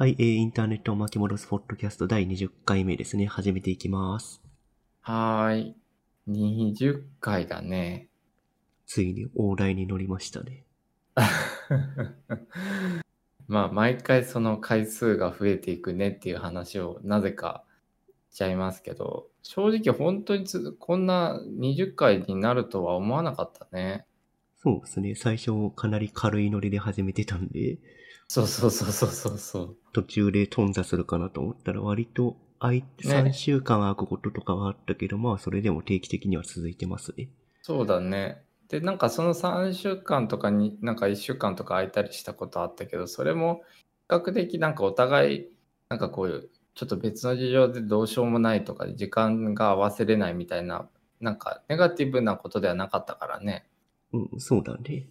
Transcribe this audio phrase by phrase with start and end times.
[0.00, 3.26] はい、えー、インターネットを巻き戻すポッドキャスト第20回目ですね。
[3.26, 4.40] 始めていきます。
[5.02, 5.76] はーい。
[6.26, 8.08] 20回だね。
[8.86, 10.64] ついに大台に乗りましたね。
[13.46, 17.62] まあ、毎回その回数が増えていくねっていう話をなぜか
[18.30, 24.06] しちゃいますけど、正直本当につこんな20回になるとは思わなかったね。
[24.62, 25.14] そうですね。
[25.14, 27.76] 最初かなり軽いノリで始めてたんで、
[28.28, 29.76] そうそうそうそうそうそう。
[29.92, 37.28] 途中で頓挫するかなと思ったら割と空いてね3週間空くこととかはあったけど、まあそれでも定期的には続いてますね。
[37.62, 38.42] そうだね。
[38.70, 45.48] で、なんかその3週間とかに、なんか1週間とか空いたりしたことあったけど、それも比較的なんかお互い、
[45.88, 50.88] なんかこういう、ちょっと別の事情でどうしようもないとか、時間が合わせれないみたいな、
[51.20, 53.66] なんかネガティブなことではなかったからね。
[54.12, 55.06] うん、そうだね。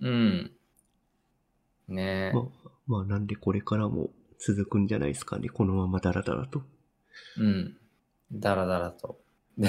[0.00, 0.52] うん。
[1.88, 2.32] ねえ。
[2.32, 2.44] まあ、
[2.86, 4.10] まあなんでこれからも
[4.44, 5.48] 続くんじゃないですかね。
[5.48, 6.62] このままダラダラと。
[7.38, 7.76] うん。
[8.32, 9.20] だらだらと。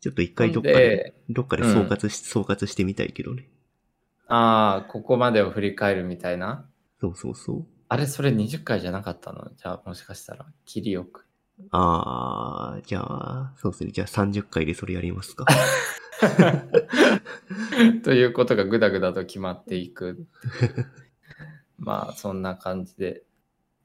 [0.00, 3.48] ちょっと一回どっかでで、どっかで総括し、総括してみたいけどね。
[4.26, 6.68] ああ、ここまでを振り返るみたいな？
[7.00, 7.66] そうそうそう。
[7.88, 9.50] あれ、それ20回じゃなかったの？
[9.56, 11.26] じゃあ、もしかしたら、切りよく。
[11.70, 13.90] あー、じゃあ、そうですね。
[13.92, 15.46] じゃあ30回でそれやりますか。
[18.04, 20.26] ということがぐだぐだと決まっていく。
[21.84, 23.22] まあそんな感じで。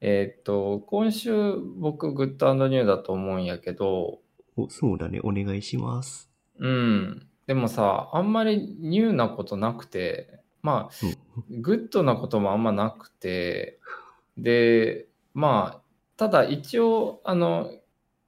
[0.01, 4.19] えーっと、今週僕 good new だと思うんやけど、
[4.55, 5.19] おそうだね。
[5.23, 6.29] お願いします。
[6.57, 7.27] うん。
[7.47, 13.79] でもさ、あんまり new なことなくて、まあ、うん good なこともあんまなくて、
[14.37, 15.81] で、まあ、
[16.17, 17.71] ただ一応、あの、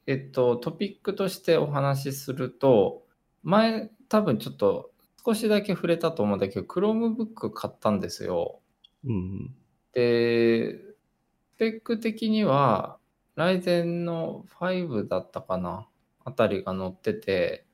[0.08, 3.04] えっと、トピックとしてお話しすると、
[3.44, 4.92] 前、多分ちょっと
[5.26, 8.60] 少しだけ触れたと思うんだけど、Chromebook 買ったんですよ。
[9.06, 9.56] うん。
[9.94, 12.98] で、スペック的には、
[13.36, 15.88] ライゼンの5だったかな
[16.26, 17.66] あたりが載ってて、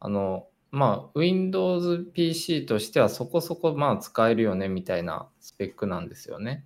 [0.00, 6.64] あの、まあ、Windows PC としてはそこそこまあ使えるよねみたいなスペックなんですよね。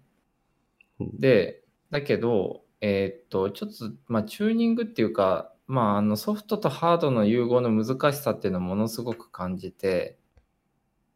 [1.01, 10.19] うんで、だけど、えーっと、ちょっと、まあ、チューニングっていうか、まあ、あのソフトとハードの融合の難しさっていうのをものすごく感じて、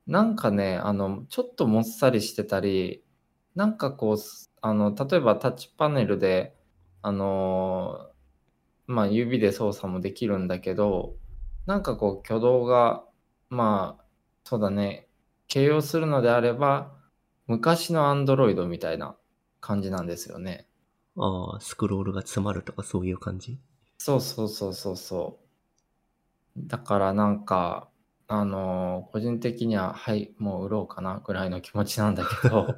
[0.07, 3.05] なんかね、あの、ちょっともっさりしてたり、
[3.61, 6.57] なんかこう、すあの、例えばタッチパネルで、
[7.03, 11.17] あのーまあ、指で操作もできるんだけど、
[11.67, 13.05] なんかこう、挙動が、
[13.51, 14.05] まあ、
[14.45, 15.09] そうだね、
[15.47, 16.97] 形容するのであれば、
[17.49, 19.15] 昔の Android みたいな
[19.61, 20.67] 感じなんですよね。
[21.19, 23.59] あー、スクロールが詰まるとかそういう感じ？
[23.99, 25.39] そうそうそうそうそ
[26.57, 26.61] う。
[26.67, 27.90] だからなんか、
[28.33, 32.77] あのー個人的には、はい、もう売ろうかなぐらいの気持ちなんだけど、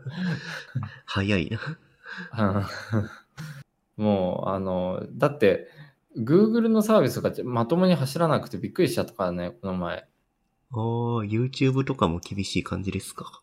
[1.05, 1.59] 早いな。
[2.57, 2.65] うん
[3.97, 5.69] もう、あの、だって、
[6.17, 10.07] Google のサービスがまともに走らなくてびっくりしちゃったからね、この前。
[10.73, 13.43] あー、YouTube とかも厳しい感じですか？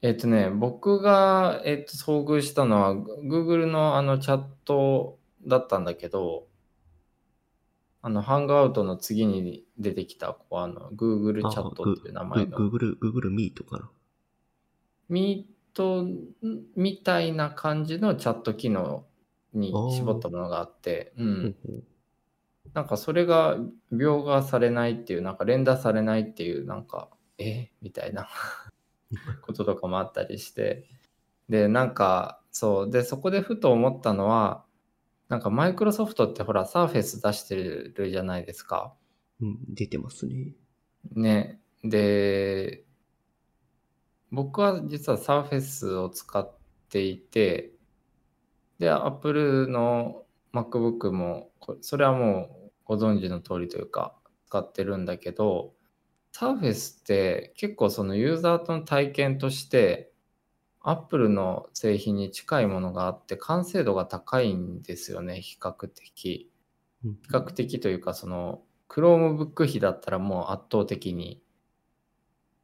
[0.00, 6.46] えっとね、僕が、えっと、遭遇したのは、Google のあのチャットだったんだけど、
[8.06, 13.90] あの、ハングアウトの次に出てきた、こう、あの、Google チャットっていう名前の、Google、Google Meet かな。
[15.08, 16.06] ミート
[16.76, 19.06] みたいな感じのチャット機能
[19.54, 21.24] に絞ったものがあって、う。
[21.24, 21.56] うんん
[22.74, 23.56] なんかそれが
[23.90, 27.70] 描画されないっていう、なんか連打されないっていう、なんか、え？
[27.80, 28.28] みたいな
[29.40, 30.84] こととかもあったりして。
[31.48, 32.90] で、なんか、そう。
[32.90, 34.63] で、そこでふと思ったのは、
[35.34, 38.94] なんかマイクロソフトってほら、サーフェス出してるじゃないですか。
[39.40, 40.52] うん、出てますね。
[41.16, 41.60] ね。
[41.82, 42.84] で、
[44.30, 46.56] 僕は実はサーフェスを使っ
[46.88, 47.72] ていて、
[48.78, 54.14] で、Apple の MacBook も、こそれはもうご存知の通りというか、
[54.46, 55.74] 使ってるんだけど、
[56.30, 60.12] サーフェスって結構そのユーザーとの体験として、
[60.84, 66.50] Apple の製品に近いものがあって、完成度が高いんですよね、比較的。
[67.04, 71.42] うん比較的というか、その、Chromebook 比だったらもう圧倒的に。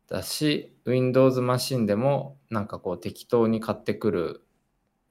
[0.09, 4.47] だし、Windows マシンでもなんかこう適当に買ってくる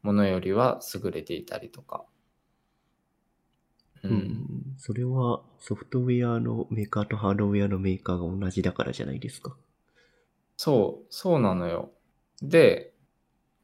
[0.03, 2.05] ものよりは優れていたりとか。
[4.03, 4.75] ううんん。
[4.77, 9.57] それはソフトウェアのメーカーとハードウェアのメーカーが同じだからじゃないですか。
[10.57, 11.91] そう、そうなのよ。
[12.41, 12.88] で、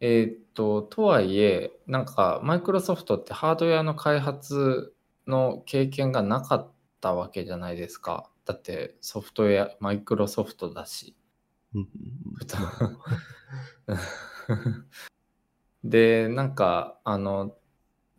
[0.08, 4.94] えーっと、とはいえ、なんか、マイクロソフトってハードウェアの開発
[5.26, 6.72] の経験がなかっ
[7.02, 8.30] たわけじゃないですか。
[8.46, 11.16] だって、ソフトウェア、マイクロソフトだし。
[15.84, 17.58] で、なんか、あの、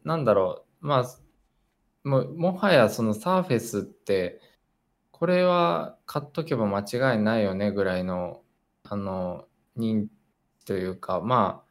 [0.02, 1.18] なんだろう、まあ、
[2.02, 4.40] ももはやそのサーフェスって、
[5.12, 8.42] これは買っとけば間違いないよねぐらいの、
[8.82, 9.46] あの、
[9.76, 10.08] 認
[10.58, 11.65] 知というか、まあ、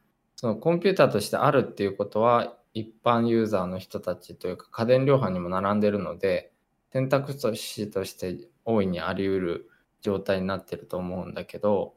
[0.46, 6.52] そのコンピューターとしてあるっていうことは、一般ユーザーの人たちというか、家電量販にも並んでるので、
[6.92, 9.70] 選択肢として大いにあり得る
[10.02, 11.96] 状態になってると思うんだけど、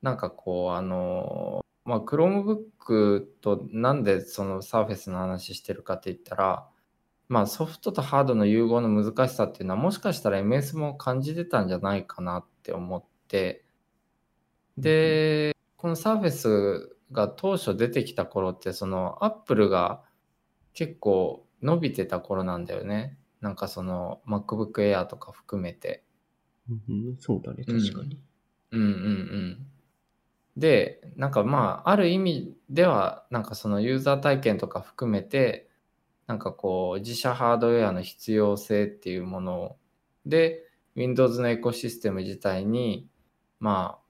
[0.00, 6.66] なんかこう、あの、まあ、Chromebook となんでその Surface の話してるかって言ったら、
[7.28, 13.66] まあ、ソフトとハードの融合の難しさっていうのはもしかしたら MS も感じてたんじゃないかなって思って、
[14.78, 20.02] で、この Surface が当初出てきた頃って、その Apple が
[20.74, 23.18] 結構伸びてた頃なんだよね。
[23.40, 26.04] なんかその MacBook Air とか含めて。
[26.68, 28.20] うんうん、そうだね、確かに。
[28.70, 29.66] うんうんうん。
[30.56, 35.68] で、なんかまあ、ある意味では、なんかそのユーザー体験とか含めて、
[36.26, 39.76] なんかこう、自社ハードウェアの必要性っていうもの
[40.26, 43.08] で、Windows のエコシステム自体に、
[43.60, 44.01] まあ、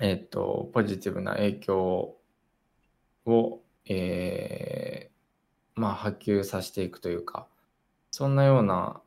[0.00, 2.16] えっ、と、ポジティブな影響
[3.26, 7.46] を、えーまあ、波及させていくというか、
[8.10, 9.00] そんなような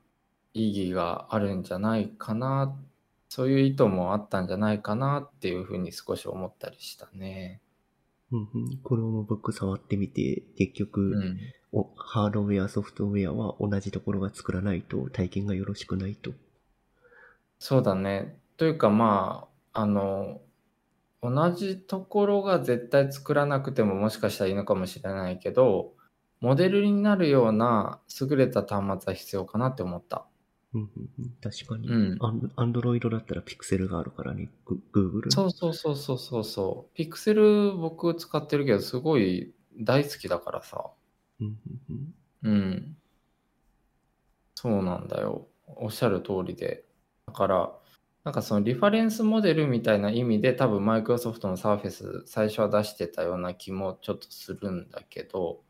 [0.54, 2.76] 意義があるんじゃないかな、
[3.30, 7.62] そういう意図もあったんじゃないかなっていうふうに少し思ったりしたね。
[8.32, 11.40] うんうん、Chromebook 触ってみて、結局、うん。
[11.72, 16.32] おハードウェア、ソフトウェアは同じところが作らないと体験がよろしくないと。
[17.60, 18.38] そうだね。
[18.56, 20.40] というかまあ、あの、
[21.34, 25.94] 同じところが絶対作らなくてももしかしたらいいのかもしれないけど、
[26.42, 30.26] モデルになるような優れた端末は必要かなって思った。
[30.74, 30.90] うん
[31.42, 31.88] 確かに。
[31.88, 35.32] うんアンドロイドだったらピクセルがあるからね、グ Google？
[35.32, 36.96] そうそうそうそうそうそう。
[36.96, 40.92] ピクセル僕使ってるけどすごい大好きだからさ。
[41.40, 41.58] うん
[42.44, 42.98] うん。
[44.56, 45.48] そうなんだよ。
[45.68, 46.86] おっしゃる通りで。
[47.28, 47.74] だから、
[48.26, 55.62] なんかそのリファレンスモデルみたいな意味で多分マイクロソフトの Surface 最初は出してたような気もちょっとするんだけど、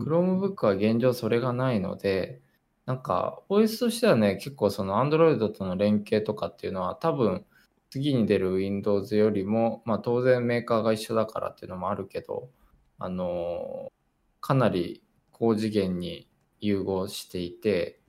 [0.00, 2.42] Chromebook は現状それがないので、
[2.86, 7.46] なんか OS としてはね、結構その Android との連携とかっていうのは多分
[7.90, 12.50] 次に出る Windows よりも、まあ当然メーカーが一緒だからっていうのもあるけど、
[12.98, 13.92] あの
[14.40, 16.28] かなり高次元に
[16.58, 18.00] 融合していて、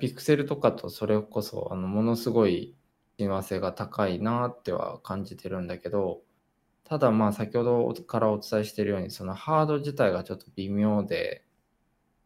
[0.00, 2.76] ピクセルとかとそれこそあのものすごい
[3.20, 6.22] 親和性が高いなっては感じてるんだけど、
[6.84, 11.44] ただまあ先ほどからお伝えしているように、そのハード自体がちょっと微妙で、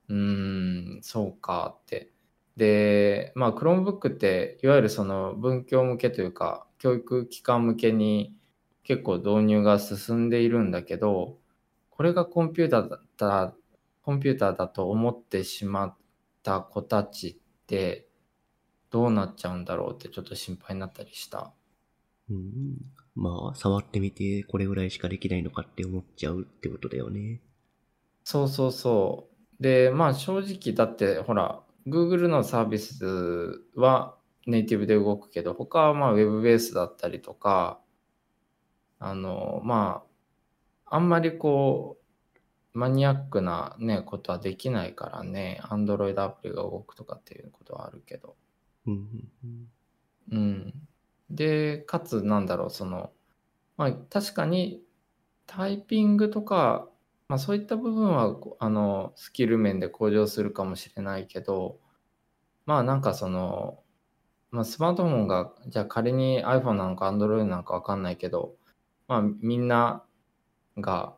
[0.09, 2.13] うーん、そうかって。
[2.57, 8.37] で、まあ Chromebook っていわゆるその文教向けというか、教育機関向けに
[8.85, 11.39] 結構導入が進んでいるんだけど、
[11.91, 13.55] これがコンピューターだった、
[14.03, 15.97] コンピューターだと思ってしまっ
[16.43, 18.07] た子たちって
[18.95, 21.53] どうなっちゃうんだろうってちょっと心配になったりした。
[22.31, 22.77] うん
[23.17, 27.41] まあ、触ってみてこれぐらいしかできないのかって思っちゃうってことだよね。
[28.23, 29.63] そうそうそう。
[29.63, 37.81] で、まあ正直だってほら、Google のサービスはネイティブで動くけど、他はまあ Web ベースだったりとか、
[39.01, 40.05] あの、ま
[40.87, 41.99] あ、あんまりこ
[42.73, 48.37] う、マニアックなね、ことはできないからね、Android アプリが動くとかっていうことはあるけど。
[50.31, 50.89] うん。
[51.31, 53.13] で、かつ、なんだろう、その、
[53.77, 54.83] まあ、確かに、
[55.47, 56.89] タイピングとか、
[57.29, 61.81] まあ、そういった部分は、あの、スキル面で向上するかもしれないけど、
[62.67, 63.83] まあ、なんかその、
[64.53, 68.57] まあ、スマートフォンが、じゃあ仮に iPhone なのか Android なのかわかんないけど、
[69.09, 70.05] まあ、みんな
[70.79, 71.17] が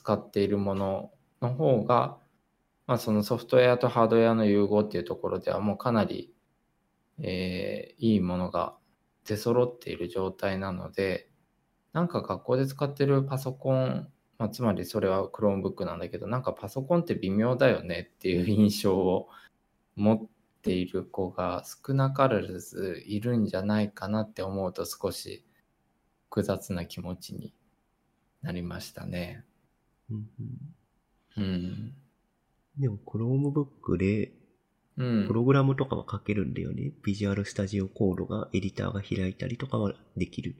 [0.00, 2.18] 使っているものの方が、
[2.88, 6.33] まあ、そのソフトウェアとハードウェアの融合っていうところではもうかなり、
[7.20, 8.76] えーいいものが
[9.24, 11.28] 出揃っている状態なので、
[11.92, 19.28] なんか学校で使ってるパソコン、まあ、つまりそれは Chromebook なんだけど、なんかパソコンって微妙だよねっていう印象を
[19.96, 20.28] 持っ
[20.62, 25.44] ている子が少なからずいるんじゃないかなって思うと少し
[26.30, 27.54] 複雑な気持ちに
[28.42, 29.44] なりましたね。
[30.10, 30.74] うんうん
[31.36, 31.94] うん。
[32.78, 34.32] でも、Chromebook で
[34.96, 35.32] うんプ。
[35.32, 36.92] ログラムとかは書けるんだよね。
[37.02, 40.56] ビジュアルスタジオコードがエディターが開いたりとかはできる。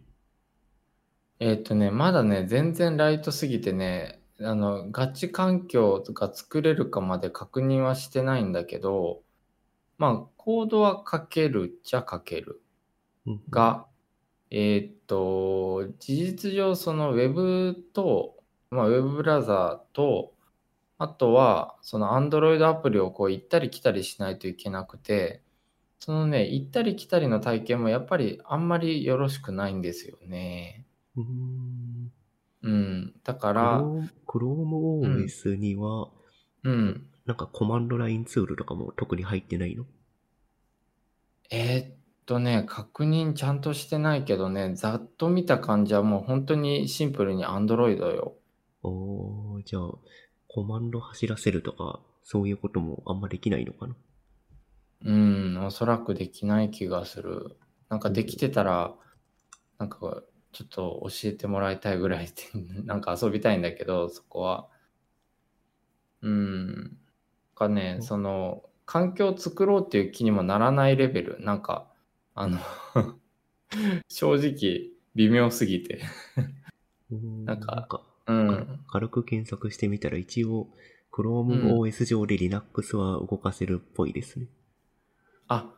[1.41, 9.23] えーっとね、まだね、全然ライトすぎてね、あの、ガチ環境が作れるかまで確認はしてないんだけど、
[9.99, 12.62] まあ、コードは書けるっちゃ書ける。
[13.26, 13.87] うんうん、が、
[14.50, 18.35] えーっと、事実上、その Web と
[18.75, 20.34] まあ、ウェブブラウザーと、
[20.99, 25.43] あとは、その Android アプリをこう行ったり来たりしないといけなくて、
[25.99, 30.87] そのね、行ったり来たりの体験もやっぱりあんまりよろしくないんですよね。
[31.17, 32.13] うーん。
[32.63, 33.15] うん。
[33.25, 36.11] だから、Chrome ChromeOS には、
[36.63, 37.07] うん。
[37.27, 39.87] なんかコマンドラインツールとかも特に入ってないの？
[41.51, 41.97] えーっ
[42.27, 48.37] とね、確認ちゃんとしてないけどね、ざっと見た感じはもう本当にシンプルに Android よ。
[48.83, 49.83] おー、じゃあ、
[50.54, 53.96] コマンド走らせるとか、そういうこともあんまできないのかな？
[55.04, 57.56] うん、おそらくできない気がする。
[57.88, 58.94] なんかできてたら、
[59.78, 62.32] なんかちょっと教えてもらいたいぐらいで、
[62.87, 64.68] なんか遊びたいんだけど、そこは。
[66.23, 66.99] うん。
[67.56, 71.40] かね、その、環境を作ろうっていう気にもならないレベル。
[71.40, 71.90] なんか、
[72.37, 72.61] あの、
[74.06, 76.00] 正直、微妙すぎて。
[77.44, 78.85] なんかうん。
[78.88, 80.69] 軽く検索してみたら一応
[81.12, 84.47] ChromeOS 上で Linux は動かせるっぽいですね。
[85.47, 85.71] あ、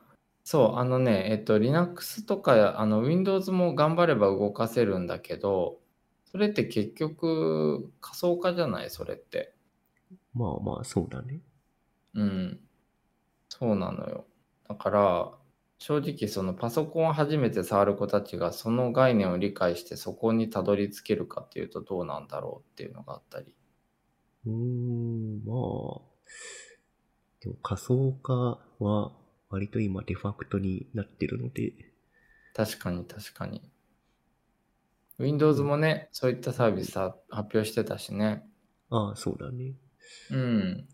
[0.44, 5.80] そう、あのね、えっと、Linux とか、あの、Windows も頑張れば動かせるんだけど、
[6.24, 8.90] それって結局、仮想化じゃない？
[8.90, 9.54] それって。
[10.34, 11.40] まあまあそうだね。
[12.14, 12.60] うん。
[13.48, 14.26] そうなのよ。
[14.68, 15.32] だから、
[15.78, 23.54] 正直、そのパソコンを初めて触る子たちが、その概念を理解して、そこにたどり着けるかっていうと、どうなんだろうっていうのがあったり。
[24.46, 26.16] うーん、まあ。
[27.40, 29.12] でも仮想化は
[29.50, 31.72] 割と今デファクトになってるので、
[32.54, 33.70] 確かに、確かに。
[35.18, 38.42] Windows もね、そういったサービスさ発表してたしね。
[38.90, 39.74] ああ、そうだね。
[40.30, 40.60] うん。
[40.70, 40.86] なん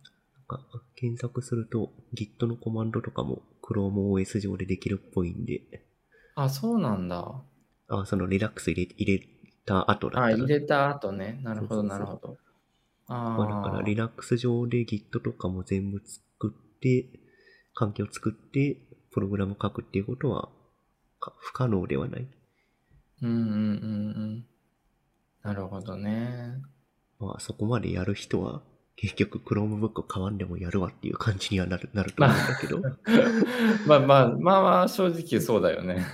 [0.49, 0.61] か
[0.97, 5.63] 検索すると Git のコマンドとかも ChromeOS 上でできるっぽいんで、
[6.35, 7.43] あ、そうなんだ。
[7.89, 9.29] ああ、そのリラックス入れ入れ
[9.65, 10.37] た後だったあ、ら。
[10.37, 11.41] 入れた後ね。
[11.43, 12.39] なるほど、なるほど。
[13.35, 17.07] まあだからああ、Linux 上で Git とかも全部作って、
[17.75, 18.79] 環境作って、
[19.11, 20.49] プログラム書くっていうことは
[21.21, 22.27] か不可能ではない。
[23.23, 23.55] うんうんうんう
[24.39, 24.47] ん。
[25.43, 26.63] なるほどね。
[27.19, 28.63] まあそこまでやる人は
[29.03, 32.81] 結局 Chromebook 買わんでもやるわっていう感じにはなるなると思うんだけど。
[33.85, 36.07] まあ まあ、まあまあ、正直そうだよね。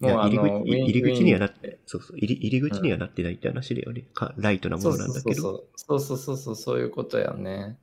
[0.00, 4.06] もうあ入りの、口入り口にはなって、そうそう、入り入り口にはなってないって話だよね。
[4.14, 5.66] かライトなものなんだけど。
[5.76, 7.78] そうそうそうそう、そういうことやね。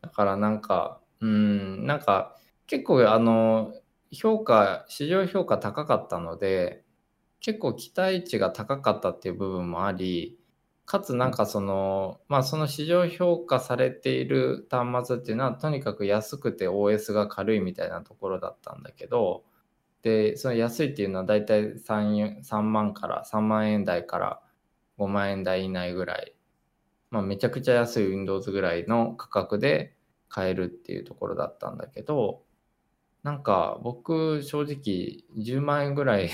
[0.00, 3.74] だからなんか、うん、なんか、結構あの、
[4.10, 6.82] 評価、市場評価高かったので、
[7.40, 10.38] 結構期待値が高かったっていう部分もあり、
[10.86, 19.44] かつなんかその、まあその市場評価されている端末っていうのはとにかく安くて OS が軽いみたいなところだったんだけど、
[20.02, 24.42] で、その安いっていうのはだいたい3、3万から、3万円台から
[24.98, 26.34] 5万円台以内ぐらい、
[27.10, 29.96] まあめちゃくちゃ安い Windows ぐらいの価格で
[30.28, 32.42] 買えるっていうところだったんだけど、
[33.22, 36.30] なんか僕正直10万円ぐらい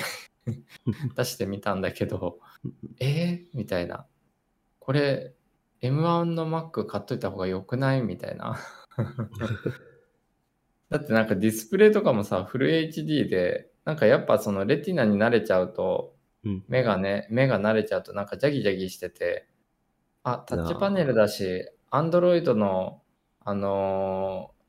[1.16, 2.40] 出してみたんだけど、
[2.98, 4.06] えー、みたいな。
[4.80, 5.34] これ
[5.82, 8.02] M1 の Mac 買っといた方が良くない？
[8.02, 8.58] みたいな。
[10.90, 16.64] だってなんかディスプレイとかもさ、フル HD で、なんかやっぱそのレティナに慣れちゃうと、うん。
[16.68, 19.46] 目がね、目が慣れちゃうとなんかジャギジャギしてて、
[20.24, 23.02] あ、タッチパネルだし、Android の、
[23.40, 24.60] あのー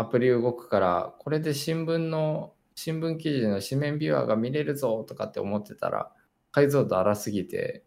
[0.00, 6.12] アプリ動くから、これで新聞の、新聞記事の紙面ビュアーが見れるぞとかって思ってたら、
[6.52, 7.84] 解像度荒すぎて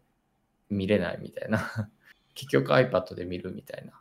[0.72, 1.90] 見れないみたいな。
[2.34, 3.92] 結局 iPad で見るみたいな。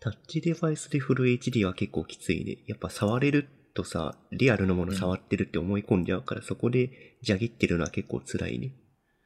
[0.00, 2.58] タッチデバイスでフル HD は結構きついね。
[2.66, 8.74] やっぱ触れるとさ、リアルのもの触ってるって思い込んじゃうから、そこでジャギってるのは結構辛いね。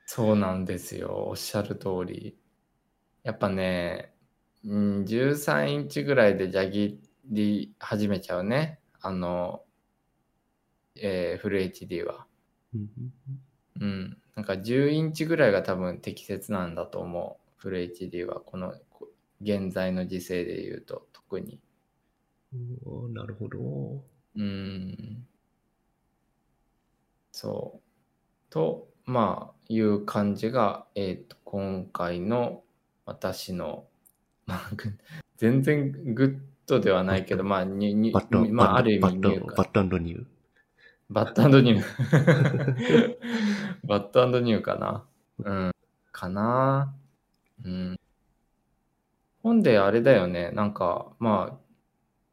[0.04, 1.26] そうなんですよ。
[1.28, 2.36] おっしゃる通り。
[3.22, 4.12] やっぱね、
[4.64, 8.80] うん、13インチぐらいでジャギり始めちゃうね。
[9.00, 9.62] あの、
[10.96, 12.26] えーフル HD は。
[13.80, 14.16] うん。
[14.34, 17.50] なんか10インチぐらいが多分適切なんだと思う。
[17.56, 18.40] full HD は。
[18.40, 19.08] この、こ
[19.40, 21.60] 現在の時勢で言うと特に。
[22.84, 23.58] おーなるほど。
[24.36, 25.26] うん。
[27.32, 27.80] そう。
[28.50, 32.62] と、まあ、いう感じが、えっ、と、今回の
[33.04, 33.86] 私の、
[34.46, 34.92] まあ、ぐ
[35.36, 40.26] 全然 good ではないけど、 まあ、にに bad、まあ、ある意 bad、味 new か bad new。
[41.08, 43.16] バットニュー。
[43.84, 45.04] バットニューかな。
[45.38, 45.72] うん。
[46.12, 46.94] かな。
[47.64, 47.96] うん。
[49.42, 50.50] 本であれだよね。
[50.50, 51.66] なんか、まあ、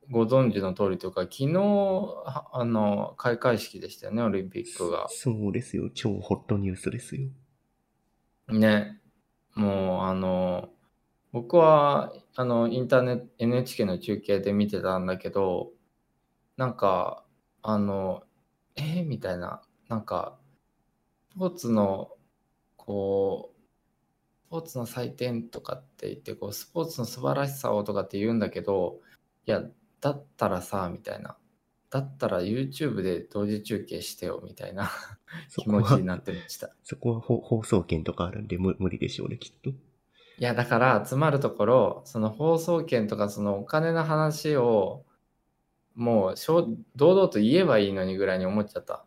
[0.09, 5.07] ご存知の通りというか、昨日、はあの、開会式でしたよね、オリンピックが。
[5.09, 5.89] そうですよ。
[5.93, 7.29] 超ホットニュースですよ。
[8.49, 8.99] ね。
[9.55, 10.69] もう、あの、
[11.31, 15.71] 僕は、あの、インターネット、NHK の中継で見てたんだけど、
[16.57, 17.25] なんか、
[17.61, 18.23] あの、
[18.75, 19.05] えー？
[19.05, 20.42] みたいな、なんか、ス
[21.37, 22.11] ポーツの、
[22.77, 23.61] こう、
[24.47, 28.99] スポーツの祭典とかって言って、こう、スポーツの素晴らしさをとかって言うんだけど、
[29.45, 29.63] いや、
[29.99, 31.37] だったらさ、みたいな。
[31.89, 34.89] だったら YouTube で同時中継してよ、みたいな
[35.57, 36.75] 気持ちに、なってました。
[36.83, 39.69] そこは放放送権とかあるんで無無理でしょうね、きっと。
[39.69, 39.75] い
[40.39, 45.05] や、だから、集まるところ、その放送権とか、そのお金の話を、
[45.93, 46.35] もう、
[46.95, 49.05] 堂々と言えばいいのにぐらいに思っちゃった。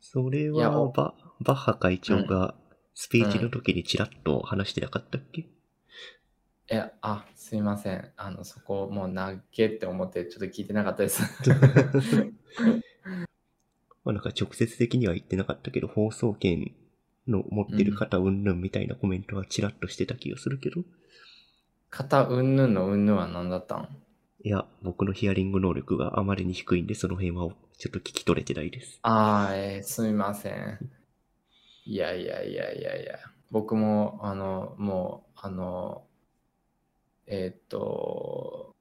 [0.00, 2.54] それいやおはバ、バッハ会長が
[2.94, 5.48] スピーチの時にちらっと話してなかったっけ、
[6.68, 8.12] え、あ、すいません。
[8.16, 11.22] あの、そこ、もう、なっけって思って、ちょっと聞いてなかったです。
[14.04, 16.72] まあなんか直接的には言ってなかったけど、放送権
[17.26, 20.82] の持ってる方うんぬんみたいなコメントはちらっとしてた気がするけど、
[21.90, 23.88] 型うんぬんのうんぬんは何だったん？
[24.42, 27.48] いや、僕のヒアリング能力があまりに低いんで、その辺は
[27.80, 28.98] ちょっと聞き取れてないです。
[29.00, 30.90] ああ、えーすみません。
[31.86, 33.18] いやいやいやいやいや。
[33.50, 36.06] 僕も、あの、もう、あの、
[37.26, 38.76] えーっと、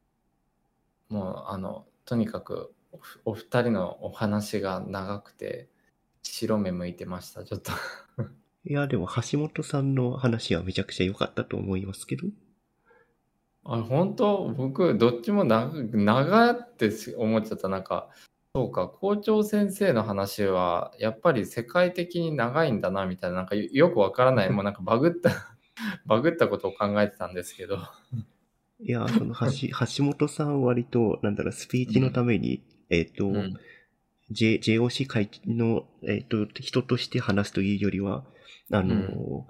[1.07, 2.73] もう、あの、とにかく
[3.25, 5.69] お、お二人のお話が長くて、
[6.21, 7.71] 白目向いてました、ちょっと。
[8.65, 12.27] いや、でも橋本さんの話はめちゃくちゃ良かったと思いますけど、
[13.63, 14.49] あ、本当？
[14.49, 17.69] 僕、どっちも長長って思っちゃった。
[17.69, 18.09] なんか、
[18.59, 25.31] そうか、校長先生の話は、やっぱり世界的に長いんだな、みたいな、なんかよよくわからない、もうなんかバグった、
[26.05, 27.77] バグったことを考えてたんですけど。
[28.83, 33.57] いや、その橋橋本さんは割と、なんだろう、スピーチのために、えっ、と、うん。
[34.29, 38.25] J、JOC 会の、えっ、と、人として話すというよりは、
[38.71, 39.47] あの、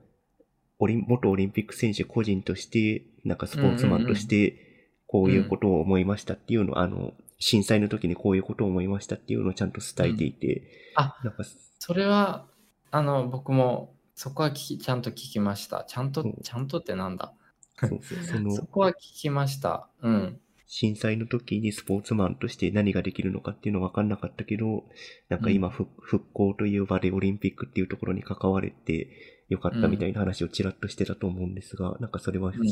[0.78, 10.64] オリン元オリンピック選手個人として、なんかスポーツマンとして、こういうことを思いましたっていうのを、あの、震災の時にこういうことを思いましたっていうのをちゃんと伝えていて、
[10.96, 11.44] あ、なんか、
[11.80, 12.46] それは、
[12.92, 15.86] あの、僕も、そこは聞き、ちゃんと聞きました。
[15.88, 17.34] ちゃんとうん、ちゃんとってなんだ？
[17.80, 19.88] そうそう、 そこは聞きました。
[20.02, 20.40] うん。
[20.68, 24.84] 震災の時にスポーツマンとして何ができるのかっていうのは分かんなかったけど、
[25.30, 29.10] なんか今、ふ復興という場でオリンピックっていうところに関われて
[29.48, 32.68] よかったみたいな話をちらっとしてたと思うんですが、なんかそれは、うん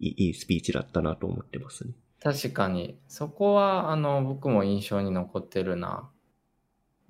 [0.00, 1.94] いいいいスピーチだったなと思ってますね。
[2.20, 6.10] 確かに、そこは、あの、僕も印象に残ってるな。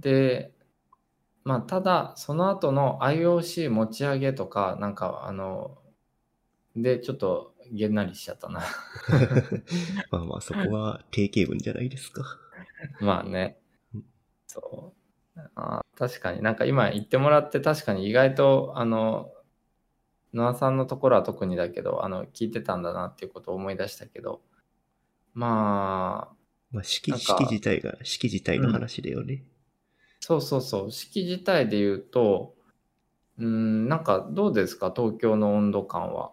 [0.00, 0.52] で、
[1.44, 5.78] まあ、ただ、その後の IOC 持ち上げとか、なんか、あの、
[6.76, 8.60] で、ちょっと、げんなりしちゃったな。
[10.10, 12.22] まあまあそこは定型文じゃないですか。
[13.00, 13.58] まあね
[13.94, 14.04] うん。
[14.46, 14.94] そ
[15.36, 15.40] う。
[15.54, 19.30] あー確かになんか今言ってもらって確かに意外とあの
[20.32, 24.42] ノアさんのところは特にだけどあの聞いてたんだなっていうことを思い出したけど
[25.38, 26.36] まあ
[26.70, 29.44] まあ式、なんか式自体が、式自体の話だよね。
[30.20, 32.54] そうそうそう式自体で言うと
[33.38, 34.92] うんなんかどうですか？
[34.94, 36.32] 東京の温度感は。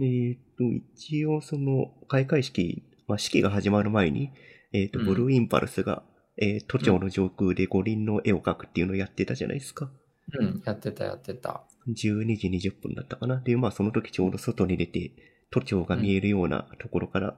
[0.00, 4.32] えーっと、一応その開会式、まあ式が始まる前に、
[4.72, 6.02] えーっと、うんブルーインパルスが、
[6.36, 9.90] えー都庁の上空で五輪の絵を描くっていうのをやってたじゃないですか。
[10.32, 11.62] うん、やってたやってた。
[11.88, 13.40] 12時20分だったかな。
[13.40, 15.12] で、まあその時ちょうど外に出て、
[15.50, 17.36] 都庁が見えるようなところから、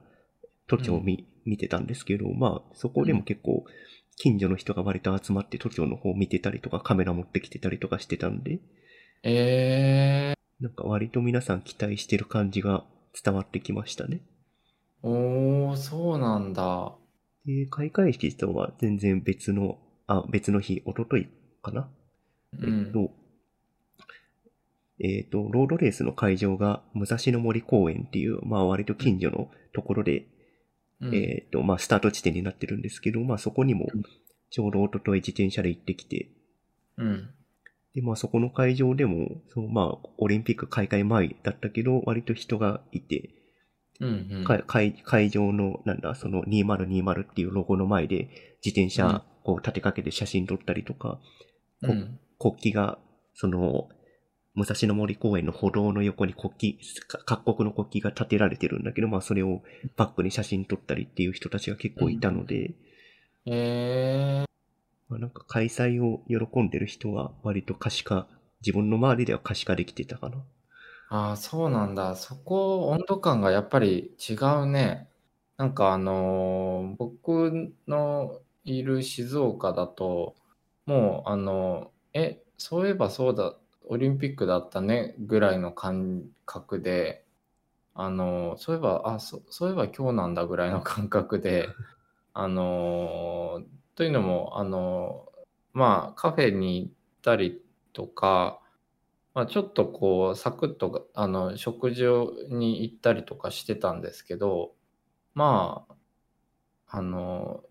[0.77, 3.65] 都庁を見,、見てたんですけど、まあそこでも結構、
[4.15, 8.59] 近所の人が割と集まって都庁の方を見てたりとか、カメラ持ってきてたりとかしてたんで、
[9.23, 12.85] えなんか割と皆さん期待してる感じが
[13.23, 14.21] 伝わってきましたね。
[15.03, 16.95] ー、おー、そうなんだ。
[17.45, 21.27] で、開会式とは全然別の、あ、別の日、一昨日
[21.61, 21.89] かな？
[22.59, 23.11] うんえっと、
[24.99, 30.27] えっと、ロードレースの会場が武蔵野森公園っていう、まあ割と近所のところで、
[31.03, 31.15] うん。
[31.15, 34.03] えっと、まあスタート地点になってるんですけど、まあそこにもうん。
[34.49, 36.29] ちょうど一昨日自転車で行ってきて、
[36.97, 37.29] うん。
[37.95, 43.29] で、まあそこの会場でも、そう、まあオリンピック開会前だったけど、割と人がいて、
[43.99, 44.43] うんうん。
[44.43, 48.89] 会会会場の、なんだ、その2020っていうロゴの前で自転うん。
[48.89, 51.19] 車こう立てかけて写真撮ったりとか、
[51.81, 52.19] うん。
[52.39, 52.99] 国旗が、
[53.33, 53.89] その、
[54.55, 59.63] 武蔵野森公園の歩道の横に国旗、か各国の国旗が立てられてるんだけど、まあそれを
[59.95, 62.75] バックに写真撮ったりっていう人たちが結構いたので、
[63.45, 64.45] えー、
[65.07, 68.27] まあ、なんか開催を喜んでる人は割と可視化、
[68.59, 70.43] 自分の周りでは可視化できてたかな。
[71.09, 72.15] ああ、そうなんだ。
[72.15, 75.09] そこ、温度感がやっぱり違うね。
[75.57, 80.35] なんかあのー僕のいる静岡だと、
[80.85, 83.55] もうあのえ、そういえばそうだ、
[83.93, 87.25] オリンピックだったねぐらいの感覚で、
[87.95, 91.69] あの、そういえば、あ、そそういえば今日なんだぐらいの感覚で、
[92.33, 93.63] あの、
[93.95, 95.27] というのも、あの、
[95.73, 97.61] まあ、カフェに行ったり
[97.93, 98.61] とか、
[99.35, 104.73] まあ、ちょっとこう、サクッと、あの、食事をに行ったりとかしてたんですけど、
[105.35, 105.95] まあ、
[106.87, 107.63] あの、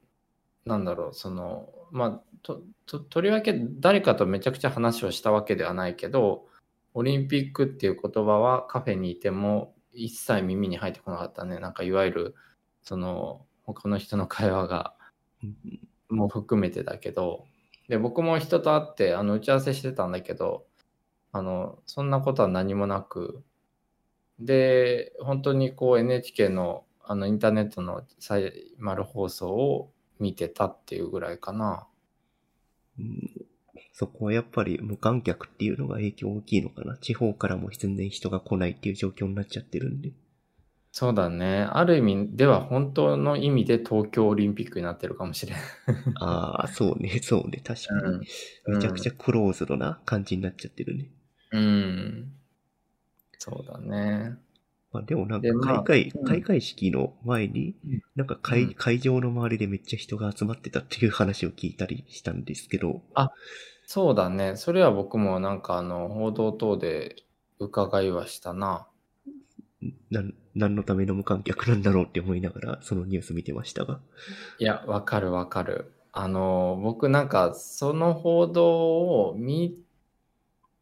[0.64, 6.46] なんだろう、その、まあ、と、と、とりわけ誰かとめちゃくちゃ話をしたわけではないけど、
[6.94, 11.58] オリンピックっていう言葉はカフェにいても一切耳に入ってこなかったね。
[11.58, 12.34] なんかいわゆる、
[12.82, 14.94] その、他の人の会話が、
[16.10, 17.46] も含めてだけど、
[17.88, 20.66] で、僕も人と会って、あの、打ち合わせしてたんだけど、
[21.32, 23.42] あの、そんなことは何もなく、
[24.38, 31.86] で、本当にこう NHK のあのインターネットのサイマル放送を見てたっていうぐらいかな。
[33.02, 33.46] うん
[33.94, 36.96] そこはやっぱり無観客っていうのが影響大きいのかな。
[36.96, 40.12] 地方からも全然人が来ないっていう状況になっちゃってるんで。
[40.90, 41.68] そうだね。
[41.70, 45.56] ある意味では本当の意味で東京オリンピックになってるかもしれん。
[46.20, 48.00] ああ、そうね、そうね、確かに。
[48.00, 48.20] うん
[48.66, 51.10] めちゃくちゃクローズドな感じになっちゃってるね。
[51.52, 52.32] うん。
[53.38, 54.36] そうだね。
[54.92, 63.02] まあでもなんか開会、うん開会式の前にうん、なんか会,、うん会場の周りでめっちゃ人が集まってたっていう話を聞いたりしたんですけど、
[63.86, 64.56] そうだね。
[64.56, 67.16] それは僕もなんかあの報道等で
[67.58, 68.86] 伺いはしたな。
[70.10, 74.00] なん何のための無観客なんだろうって思いながら、そのニュース見てましたが。
[74.58, 75.92] いや、わかるわかる。
[76.12, 79.78] あの、僕なんかその報道を見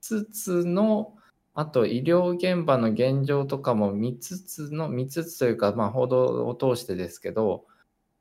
[0.00, 1.14] つつの、
[1.60, 7.66] あと医療現場の現状とかも見つつの、見つつというか、まあ報道を通してですけど、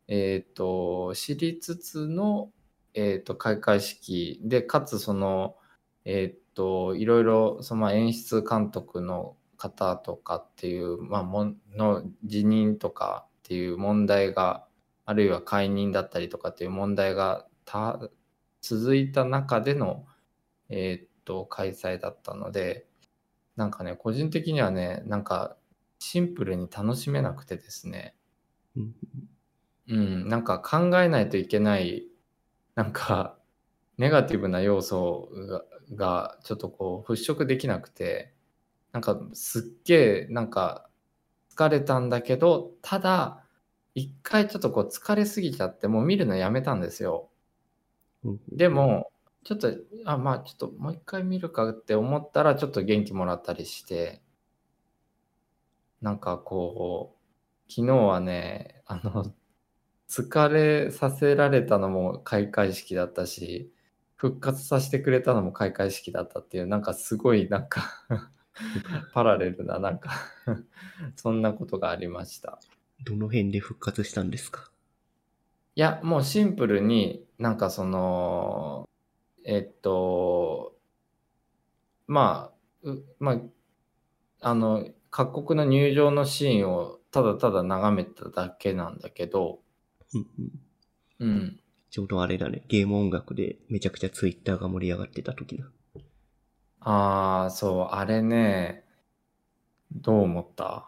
[0.09, 2.51] えっ、と、知りつつの、
[2.93, 5.55] えっ、と、開会式で、かつその、
[6.03, 14.67] えっ、と、いろいろ、その演出監督の方とかっていう、まあ、もの辞任とかっていう問題が、
[15.05, 18.01] あるいは解任だったりとかっていう問題がた
[18.61, 20.05] 続いた中での、
[20.67, 22.88] えっと、開催だったので、
[23.59, 25.57] なんかね、個人的にはね、なんか
[25.99, 28.15] シンプルに楽しめなくてですね、
[28.77, 28.95] うん。
[29.89, 32.07] うん、なんか考えないといけない、
[32.75, 33.37] なんか、
[33.97, 35.63] ネガティブな要素が
[35.95, 38.33] がちょっとこう払拭できなくて、
[38.93, 40.89] なんかすっげえなんか
[41.55, 43.43] 疲れたんだけど、ただ、
[43.95, 47.29] 一回ちょっとこう疲れすぎちゃって、もう見るのやめたんですよ。
[48.23, 48.39] うん。
[48.51, 49.11] でも、
[49.49, 49.73] ちょっと、
[50.05, 54.21] あ、まあちょっともう一回見るかって思ったら、ちょっと元気もらったりして、
[56.01, 57.15] なんかこ
[57.67, 59.33] う、昨日はね、あの、
[60.09, 63.73] 疲れさせられたのも開会式だったし、
[64.17, 67.83] 復活させてくれたのも開会式だったっていう、なんかすごいなんか
[69.13, 70.11] パラレルな、なんか
[71.15, 72.59] そんなことがありました。
[73.03, 74.71] どの辺で復活したんですか？
[75.75, 78.88] いや、もうシンプルになんかその、
[79.45, 80.75] えっと、
[82.07, 83.39] まあ、うまあ、
[84.41, 89.59] あの、各国の入場のシーンをただただ眺めただけなんだけど、
[91.19, 91.59] うん。
[91.89, 95.65] ちょうどあれだね、ゲーム音楽でめちゃくちゃツイッターが盛り上がってた時だ。
[96.81, 98.85] ああ、そう、あれね、
[99.91, 100.87] どう思った？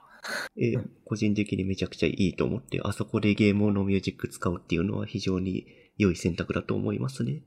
[0.56, 5.66] え、個人的にめちゃくちゃいいと思って、あそこでゲームのミュージック使うっていうのは非常に
[5.98, 7.42] 良い選択だと思いますね。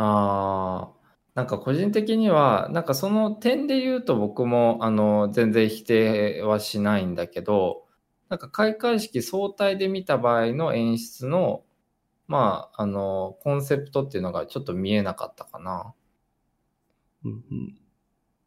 [0.00, 1.00] ああ、
[1.34, 7.84] なんか個人的には、なんかその点で言うと僕も、あの、全然否定はしないんだけど、
[8.28, 11.64] なんか開会式総体で見た場合の演出の、
[12.28, 15.94] まあ、あの、コンセプトっていうのがちょっと見えなかったかな。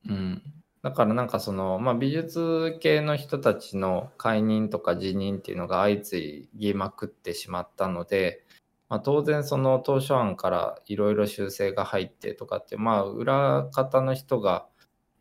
[0.07, 0.41] うん。
[0.81, 8.43] だからなんかその、まあ、美術系の人たちの解任とか辞任っていうのが相次ぎまくってしまったので、
[8.91, 14.67] まあ、当然その当初案からいろいろ修正が入ってとかって、まあ、裏方の人が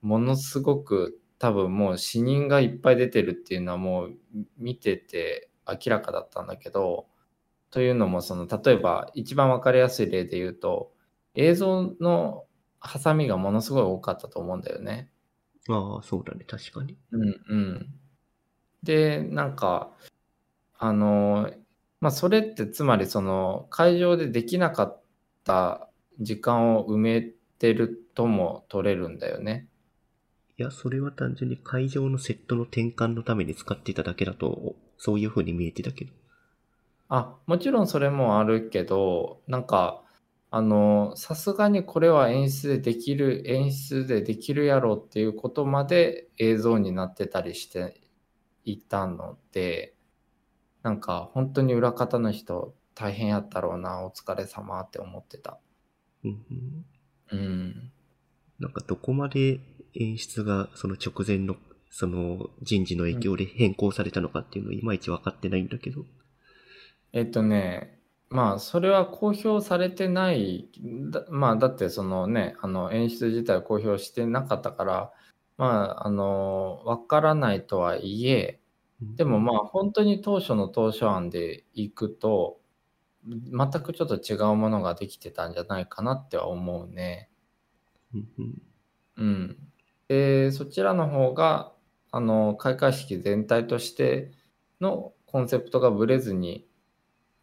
[0.02, 4.16] ものすごく多分もう死人がいっぱい出てるっていうのはもう
[4.58, 7.06] 見てて明らかだったんだけど、
[7.70, 10.90] というのもその例えば一番わかりやすい例で言うと
[11.36, 12.46] 映像の
[12.80, 15.12] ハサミがものすごい多かったと思うんだよね。
[15.68, 16.98] ああ、そうだね、確かに。
[17.12, 17.86] うんうん。
[18.82, 19.92] で、なんか、
[20.76, 21.52] あの、
[22.00, 25.02] まあ、それってつまりその会場でできなかっ
[25.44, 25.88] た
[26.20, 27.22] 時間を埋め
[27.58, 29.68] てるとも取れるんだよね。
[30.58, 36.12] いや、それは単純に会場のセットの転換のために使っていただけだと、そういう風に見えてたけど。
[37.08, 40.02] あ、もちろんそれもあるけど、なんか、
[40.50, 48.00] あの、さすがにこれは演出でできる、演出でできるやろっていうことまで映像になってたりして
[48.64, 49.94] いたので、
[50.82, 55.58] なんか本当に裏方の人大変やったろうな、お疲れ様って思ってた。
[56.24, 56.84] うんうん
[57.32, 57.92] うん。
[58.58, 59.60] なんかどこまで
[59.94, 61.56] 演出がその直前の
[61.90, 66.04] その人事の影響で変更されたのかっていうのいまいち分かってないんだけど。
[67.12, 70.68] えっとね、まあ、それは公表されてない、
[71.10, 75.12] だまあ、だってそのね、あの演出自体を公表してなかったから、
[75.58, 78.60] まあ、あの、わからないとはいえ、
[79.02, 82.60] でもまあ、本当に当初の当初案でいくと、
[83.24, 87.30] 全くちょっと違うものができてたんじゃないかなっては思うね。
[89.16, 89.56] うん。
[90.08, 91.72] で、そちらの方が、
[92.10, 94.32] あの、開会式全体として
[94.80, 96.66] のコンセプトがぶれずに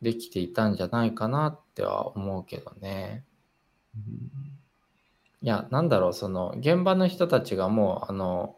[0.02, 3.26] できていたんじゃないかなっては思うけどね。
[5.41, 8.58] いや、なんだろう、その、現場の人たちがもう、あの、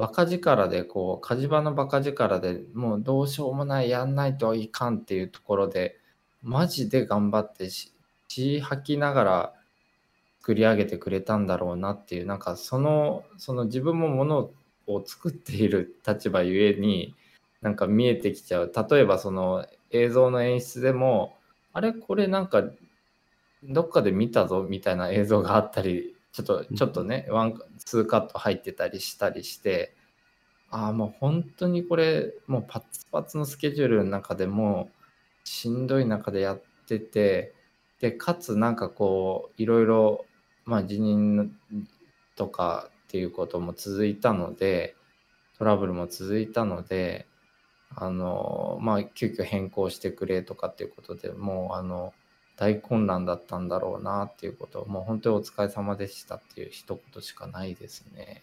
[0.00, 6.00] バカ力で、こう、火事場のバカ力でもうどうしようもない、やんないといかんっていうところで、
[6.42, 7.92] マジで頑張ってし、
[8.26, 9.54] 血吐きながら
[10.40, 14.50] 作り上げてくれたんだろうなっていう、なんかその、その自分ももの
[14.86, 17.14] を作っている立場ゆえに、
[17.60, 18.72] なんか見えてきちゃう。
[18.90, 21.36] 例えばその映像の演出でも、
[21.74, 22.62] あれこれなんか
[23.64, 29.94] どっかで見たぞみたいな映像があったり、ちょっと、ちょっとね、 one、two カット入ってたりしたりして、
[30.70, 34.90] ああ、もう本当にこれ、もうパツパツのスケジュールの中でも
[35.44, 37.54] う、しんどい中でやってて、
[38.00, 40.26] で、かつなんかこう、いろいろ、
[40.64, 41.52] まあ辞任
[42.36, 44.96] とかっていうことも続いたので、
[45.58, 47.26] トラブルも続いたので、
[47.96, 52.14] あの、まあ急遽変更してくれとかっていうことでもう、あの、
[52.60, 58.42] 大混乱だったんだろうなっていうこと、もう本当にお疲れ様でしたっていう一言しかないですね。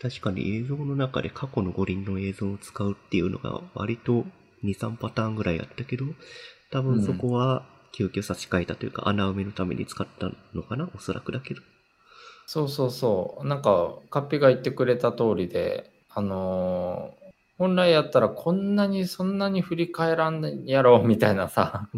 [0.00, 4.24] 確かに映像の中で過去の五輪の映像を使うっていうのが割と
[4.62, 6.04] 2、3パターンぐらいあったけど、
[6.70, 11.62] 多分そこは急遽差し替えたというか、穴埋めのために使ったのかなおそらくだけど。
[12.46, 13.46] そうそうそう。
[13.46, 17.19] なんか、カッピが言ってくれた通りで、あのー
[17.60, 21.90] 本来やったらこんなにそんなに振り返らんやろみたいなさ、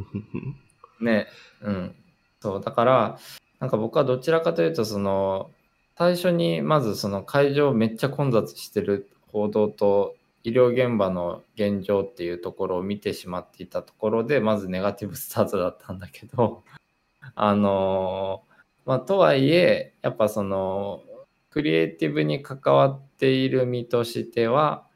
[1.01, 1.29] ね、
[1.61, 1.95] うん。
[2.41, 3.19] そう、だから、
[3.61, 5.53] なんか僕はどちらかというと、その、
[5.97, 16.65] 最初にまずその会場めっちゃ混雑してる報道と医療現場の現状っていうところを見てしまっていたところで、まずネガティブスタートだったんだけど、
[17.37, 18.53] あのー
[18.85, 21.05] まあ、とはいえ、やっぱその、
[21.51, 24.89] クリエイティブに関わっている身としては、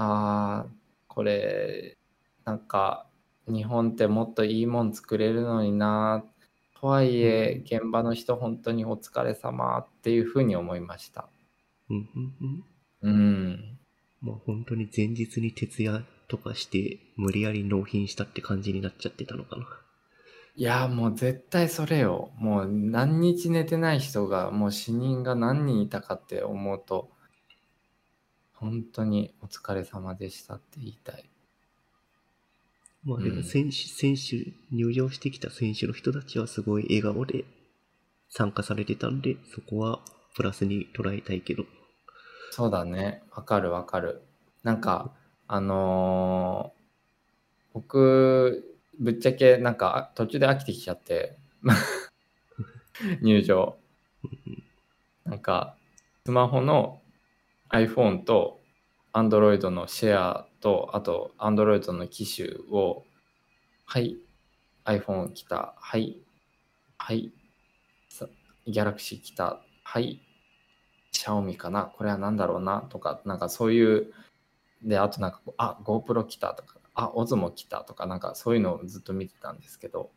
[0.00, 0.66] ああ、
[1.08, 1.98] これ、
[2.44, 3.10] なんか、
[3.48, 6.24] 日本ってもっといいもん作れるのにな、
[6.80, 11.28] とはいえ、現場の人本当にお疲れ様っていうふうに思いました。
[11.90, 12.64] うんうんうん
[13.02, 13.78] うん。
[14.20, 19.66] まあ本当に前日に徹夜とかして無理やり納品したって感じになっちゃってたのかな。
[20.56, 22.30] いや、もう絶対それよ。
[22.36, 27.10] もう何日寝てない人が、もう死人が何人いたかって思うと、
[28.60, 31.24] 本当にお疲れ様でしたって言いたい。
[33.04, 37.44] まあでうんも選手、選手、入場してきた選手の人たちはすごい笑顔で
[38.28, 40.00] 参加されてたんで、そこは
[40.34, 41.64] プラスに捉えたいけど。
[42.50, 43.22] そうだね。
[43.30, 44.22] わかるわかる。
[44.64, 45.12] なんか、
[45.46, 46.78] あのー
[47.74, 51.36] 僕、ぶっちゃけなんかあ途中で飽きてきちゃって、
[53.22, 53.78] 入場。
[55.24, 55.76] なんか、
[56.24, 57.00] スマホの
[57.70, 58.60] iPhone と
[59.12, 63.04] Android のシェアと、あと Android の機種を、
[63.86, 64.16] はい、
[64.84, 66.20] iPhone 来た、はい、
[66.98, 67.32] はい、
[68.08, 68.26] さ
[68.66, 70.20] Galaxy 来た、はい、
[71.12, 74.12] シャオミかなこれは何だろうなとか、なんかそういう、
[74.82, 80.10] で、あとなんか、あ、GoPro 来たとか、あ、Osmo 来たとか、なんかそういうのをずっと見てたんですけど、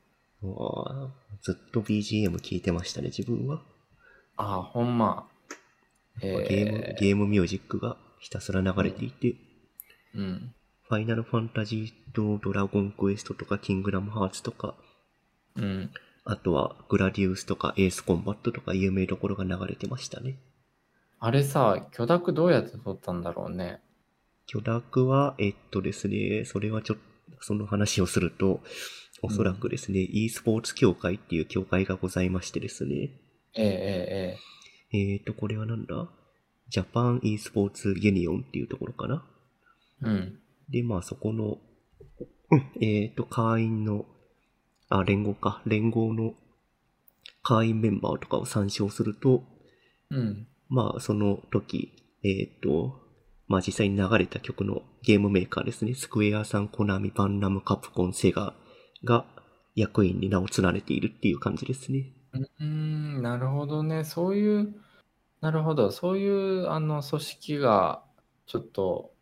[1.41, 3.61] ずっと BGM 聞いてましたね、自分は。
[4.37, 5.27] あ、ほんま。
[6.21, 9.36] えーゲーム、ゲームミュージックがひたすら流れていて、
[10.15, 10.53] うん。
[10.88, 14.75] ファイナルファンタジーとドラゴンクエストとかキングダムハーツとか、
[15.55, 15.91] うん。
[16.23, 20.38] あとはグラディウスとかエースコンバットとか有名どころが流れてましたね。
[21.19, 23.79] あれさ、許諾どうやって撮ったんだろうね。
[24.47, 27.01] 許諾は、えっとですね、それはちょっと、
[27.41, 28.62] その話をすると、
[29.21, 33.12] おそらくですね、e スポーツ協会っていう協会がございましてですね、
[33.53, 34.38] ええええ
[34.93, 36.10] えっと、これはなんだ？
[36.69, 39.25] ジャパン e スポーツユニオンっていうところかな？
[40.06, 40.39] ええうん。
[40.69, 41.58] で、まあそこの、
[42.82, 44.06] えっと、会員の
[44.89, 46.34] あ、連合か、連合の
[47.43, 49.43] 会員メンバーとかを参照すると、
[50.10, 50.47] うん。
[50.67, 52.99] まあ、その時、えっ、と、
[53.47, 58.54] まあ実際に流れた曲のゲームメーカーですね、スクエアさん、コナミ、バンナム、カプコン、セガ
[59.06, 59.25] が
[59.75, 62.12] 役員に名を連ねているっていう感じですね。
[62.33, 64.03] うーん、なるほどね。
[64.03, 64.75] そういう、
[65.41, 65.91] なるほど。
[65.91, 68.05] そういう、あの、組織が、
[68.45, 69.13] ちょっと、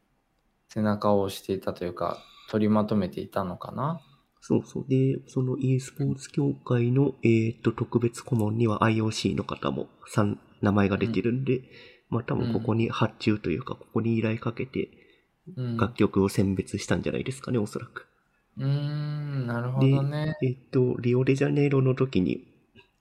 [0.69, 2.19] 背中を押していたというか、
[2.49, 4.01] 取りまとめていたのかな？
[4.41, 4.85] そうそう。
[4.87, 11.61] で、その e スポーツ協会の、えっ、と、特別顧問には IOC の方も3、名前が出てるんで、
[12.09, 14.89] まあ多分ここに発注というか、ここに依頼かけて
[15.57, 15.77] うん。
[15.79, 18.07] 楽曲を選別したんじゃないですかね、おそらく。
[18.57, 20.35] うーん、なるほどね。
[20.41, 22.48] えっと、リオデジャネイロの時に、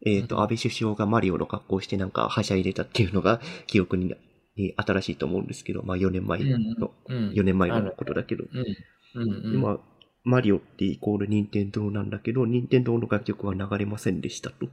[0.04, 4.14] えっと、うん安倍首相がマリオの格好をしてなんかはしゃいでたっていうのが記憶に
[4.56, 7.32] に新しいと思うんですけど、まあ4年前の、うん。
[7.32, 8.76] 4年前のことだけど、うん。
[9.14, 9.54] うん、うん。
[9.54, 9.80] 今、
[10.24, 14.68] マリオってイコール任天堂なんだけど、任天堂の楽曲は流れませんでしたと。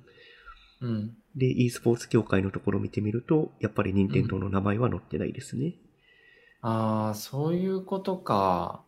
[0.82, 1.16] うん。
[1.36, 5.76] で、e スポーツ協会のところを見てみると、やっぱり任天堂の名前は載ってないですね。
[6.62, 8.84] ああ、そういうことか。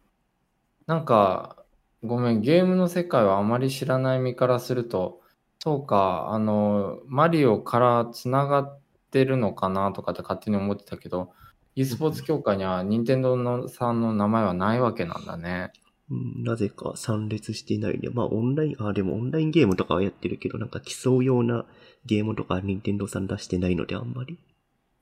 [0.87, 1.63] なんか、
[2.03, 5.21] ごめん、ゲームの世界はあまり知らない身からすると、
[5.59, 8.79] そうか、あの、マリオからつながっ
[9.11, 11.33] てるのかなとかって勝手に思ってたけど、
[11.75, 15.71] e スポーツ協会には任天堂のさんの名前はないわけなんだね。
[16.09, 18.09] うん、なぜか参列していないね。
[18.09, 21.65] まあオンライン、あ、でもオンラインゲームとかはやってるけど、なんか競うような
[22.05, 24.39] ゲームとか任天堂さん出してないのであんまり。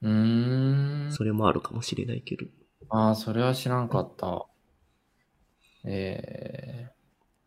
[0.01, 1.11] うーん。
[1.11, 2.45] それもあるかもしれないけど。
[2.89, 4.45] ああ、それは知らんかった。
[5.85, 6.89] え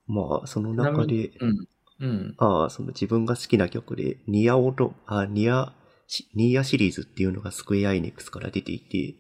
[0.07, 1.68] まあ、その中でうん。
[2.00, 2.34] うん。
[2.38, 5.74] ああ、その自分が好きな曲で、ニアオロ、あ、ニア、
[6.06, 9.16] シニアシリーズっていうのがスクエアイネックスから出ていて、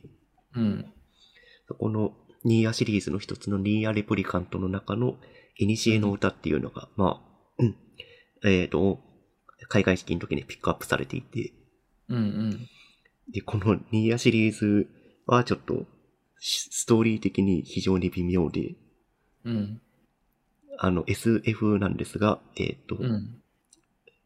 [0.54, 0.86] うん。
[1.66, 2.12] そこの
[2.44, 5.16] ニーアシリーズの一つのニーアレプリカントの中の
[5.60, 7.76] エニシエの歌っていうのが、まあ、うん、
[8.44, 9.00] えっ、と、
[9.68, 11.52] 海外式の時にピックアップされていて、
[12.08, 12.68] うんうん。
[13.30, 14.88] で、このニーアシリーズ
[15.26, 15.84] はちょっと
[16.38, 18.76] しストーリー的に非常に微妙で、
[19.44, 19.80] うん。
[20.78, 23.34] あの SF なんですが、えっ、と、うん。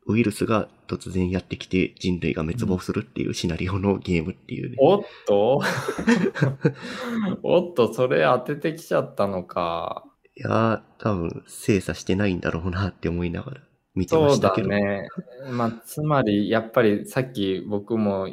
[0.07, 4.77] ウイルスが突然やってきて人類が滅亡するっていうシナリオのゲームっていうね。
[4.81, 5.63] おっと？
[7.43, 10.05] おっと、それ当ててきちゃったのか。
[10.35, 13.61] いやー、多分精査してないんだろうなって思いながら
[13.95, 14.69] 見てまそうだしたけど。
[14.69, 15.09] ね。
[15.51, 18.29] まあ、つまり、やっぱりさっき僕も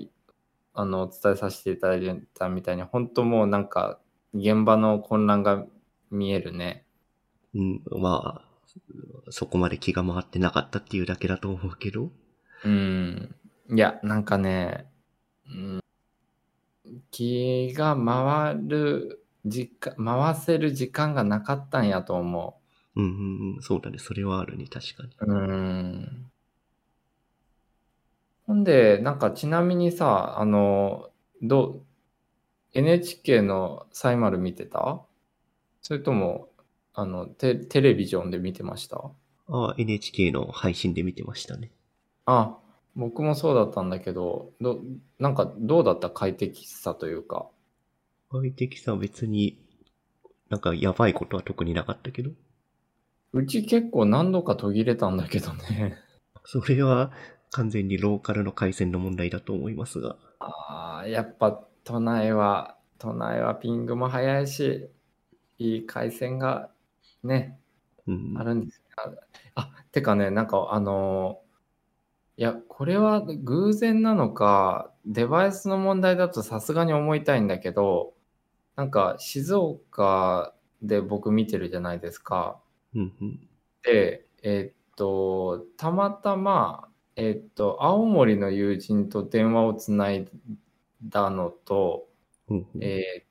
[0.73, 3.99] あのお伝えさせていただいたみたいに、本当もうなんか
[4.33, 5.65] 現場の混乱が
[6.09, 6.85] 見えるね。
[7.55, 8.71] うん、まあ、
[9.29, 12.11] そこまで気が回ってなかったっていうだけだと思うけど。
[12.63, 13.35] うん。
[13.69, 14.85] いや、なんかね、
[15.47, 15.79] うん、
[17.11, 22.59] 気が回る時間、回せる時間がなかったんやと思
[22.95, 23.97] うんうんうん、そうだね。
[23.97, 25.09] それはあるね、確かに。
[25.19, 25.33] う。
[25.33, 26.31] うん。
[28.45, 31.09] ほんで、なんかちなみにさ、あの、
[31.41, 31.85] どう、
[32.73, 35.01] NHK のサイマル見てた？
[35.81, 36.48] それとも、
[36.99, 38.97] あのテ、テレビジョンで見てました？
[39.47, 41.71] ああ、NHK の配信で見てましたね。
[42.25, 42.57] あ、
[42.95, 44.81] 僕もそうだったんだけど、ど、
[45.17, 47.47] なんかどうだった快適さというか？
[48.29, 49.57] 快適さは別に、
[50.49, 52.31] なんかやばいことは特になかったけど。
[53.31, 55.97] うち結構何度か途切れたんだけどね。
[56.43, 57.11] それは
[57.51, 60.17] 完全にローカルの回線の問題だと思いますが。
[60.39, 64.89] ああ、やっぱ都内は、都内はピングも早いし、
[65.57, 66.71] いい回線が
[67.23, 67.59] ね、
[68.07, 68.37] うん。
[68.37, 68.83] あるんですよ。
[69.55, 71.49] あ、あてかね、なんかあのー
[72.37, 78.13] いや、これは偶然なのか、デバイスの問題だとさすがに思いたいんだけど、
[78.75, 82.61] なんか静岡で僕見てるじゃないですか。
[82.95, 83.49] うんうん。
[83.83, 90.27] で、えっと、たまたま、えっと、青森の友人と電話をつない
[91.03, 92.07] だのと、
[92.49, 93.29] うんうんえー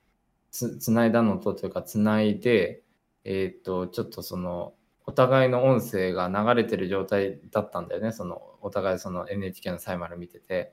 [0.51, 2.83] つ、つないだのとというか、つないで、
[3.31, 4.73] えっと、ちょっとその、
[5.05, 8.11] お互いの音声が流れてる状態だったんだよね。
[8.11, 10.73] その、お互いその NHK のサイマル見てて。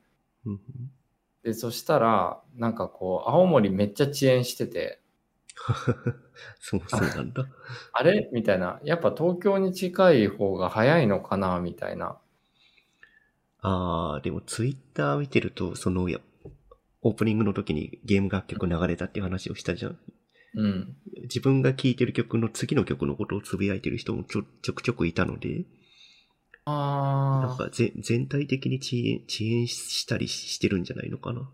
[1.44, 5.02] で、そしたら、なんかこう、青森めっちゃ遅延してて、
[6.60, 7.46] そう、そうなんだ。
[7.92, 8.30] あれ？
[8.32, 8.80] みたいな。
[8.84, 12.18] やっぱ東京に近い方が早いのかなみたいな。
[13.60, 16.20] ああ、でもツイッター見てると、その、や
[17.02, 20.00] オープニングの時にゲーム楽曲流れたっていう話をしたじゃん。
[20.56, 20.96] うん。
[21.24, 25.66] 自分が聴いてる曲の次の曲のことをつぶやいてる人もちょちょくちょくいたので、
[26.66, 31.50] なんあかぜ全体的に遅延遅延したりしてるんじゃないのかな。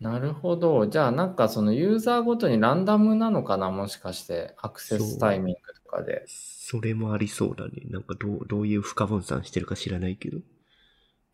[0.00, 0.86] なるほど。
[0.86, 3.70] じゃあなんかそのユーザーごとにランダムなのかな？
[3.70, 4.54] もしかして。
[4.56, 6.24] アクセスタイミングとかで。
[6.26, 7.82] それもありそうだね。
[7.90, 10.38] なんかどう、どういう負荷分散してるか知らないけど。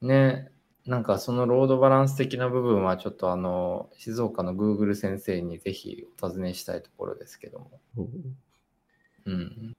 [0.03, 0.51] ね。
[0.87, 7.81] なんかそのロードバランス的な部分はちょっとあの、静岡の Google 先生にぜひお尋ねしたいところですけども。
[9.27, 9.77] うんうん。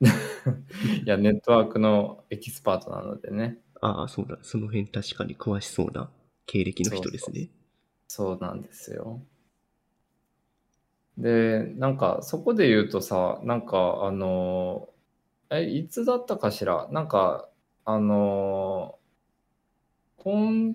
[1.04, 3.58] いや、ネットワークのエキスパートなのでね。
[3.80, 4.38] ああ、そうだ。
[4.42, 6.10] その辺確かに詳しそうな
[6.46, 7.48] 経歴の人ですね。
[8.08, 9.22] そうなんですよ。
[11.18, 14.88] で、なんかそこで言うとさ、なんかあの、
[15.50, 16.88] え、いつだったかしら？
[16.92, 17.48] なんか、
[17.84, 18.98] あの、
[20.26, 20.74] 今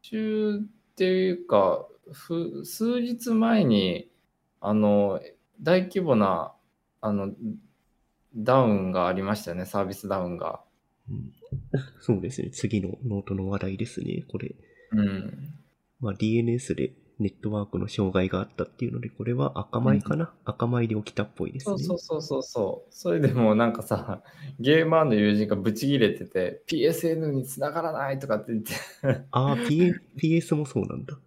[0.00, 0.60] 週っ
[0.96, 4.10] ていうか、ふ数日前に、
[4.62, 5.20] あの、
[5.60, 6.54] 大規模な、
[7.02, 7.34] あの、
[8.34, 10.62] ダウンがありましたよね、サービスダウンが。
[11.10, 11.30] うん
[12.00, 12.50] そうですね。
[12.50, 14.24] 次のノートの話題ですね。
[14.28, 14.54] これ。
[14.92, 15.54] うん。
[16.00, 21.78] まあ、DNS でネットワークの障害があったっていうので、これは Akamai かな、 Akamai で起きたっぽいですね。
[21.78, 22.94] そうそうそうそうそう。
[22.94, 24.22] それでもうなんかさ、
[24.60, 28.72] ゲーマーの友人がブチギレてて、PSN に繋がらないとかって言って。
[29.32, 31.18] ああ、P、PS もそうなんだ。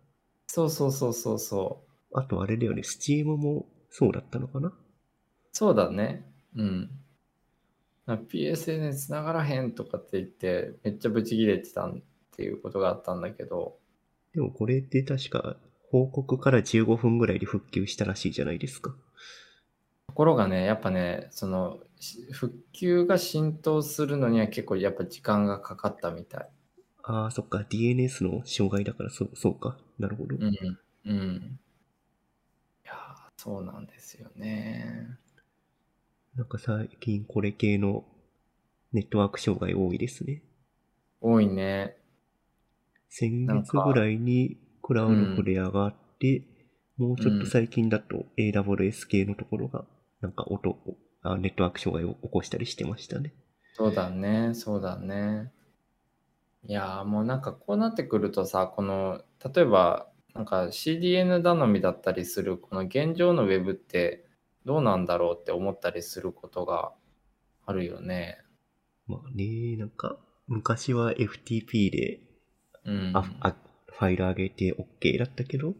[0.48, 1.84] そうそうそうそうそ
[2.14, 2.18] う。
[2.18, 4.74] あとあれだよね、Steam もそうだったのかな？
[5.52, 6.26] そうだね。
[6.56, 6.90] うん。
[8.08, 11.94] PSN に繋がらへんとかって言って、めっちゃブチギレてたっ
[12.36, 13.78] ていうことがあったんだけど、
[14.34, 15.58] でもこれって確か
[15.92, 18.96] 報告から15分ぐらいで復旧したらしいじゃないですか。
[20.08, 26.50] ところがね、やっぱね、その、し復旧が浸透するのには結構やっぱ時間がかかったみたい。
[27.04, 29.78] ああ、そっか、DNS の障害だからそう、そうか。
[30.00, 30.38] なるほど。
[30.38, 30.80] うん。
[31.06, 31.60] うん。
[32.86, 35.18] いやーそうなんですよね。
[36.38, 38.06] なんか最近これ系の
[38.94, 40.42] ネットワーク障害多いですね。
[41.20, 41.98] 多いね。
[43.10, 46.44] 先月ぐらいにクラウドフレアがあって、
[46.98, 49.86] もうちょっと最近だと AWS 系のところが、
[50.22, 50.78] なんか音
[51.24, 53.34] あ、ネットワーク障害を起こしたりしてましたね。
[53.74, 55.52] そうだね、そうだね。
[56.64, 59.24] いやーもうなんかこうなってくるとさ、この、
[59.54, 64.26] 例えば、なんか CDN 頼みだったりする、この現状のウェブって
[64.66, 66.94] どうなんだろうって思ったりすることが
[67.66, 68.38] あるよね。
[69.08, 70.18] まあね、なんか、
[70.48, 72.20] 昔は FTP で、
[72.86, 73.12] うん。
[73.14, 73.56] ああ
[74.02, 75.76] ファイル上げて OK だったけど、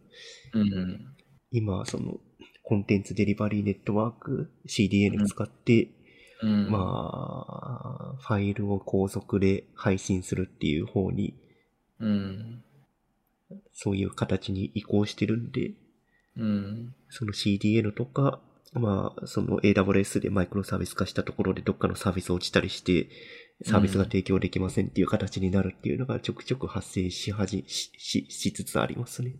[0.52, 1.12] うん。
[1.50, 2.20] 今はその、
[2.62, 5.88] コンテンツデリバリーネットワーク CDN 使って、
[6.40, 6.70] うん。
[6.70, 11.34] まあ、ファイルを高速で配信するっていう方に、
[11.98, 12.62] うん。
[13.72, 15.72] そういう形に移行してるんで、
[16.36, 16.94] うん。
[17.08, 18.40] その CDN とか、
[18.72, 23.08] まあ、その AWS でマイクロサービス化したところでどっかのサービス落ちたりして、
[23.64, 29.36] サービスが提供できませんっていう形になるっていうのがちょくちょく発生しはじ、し、し、しつつありますね。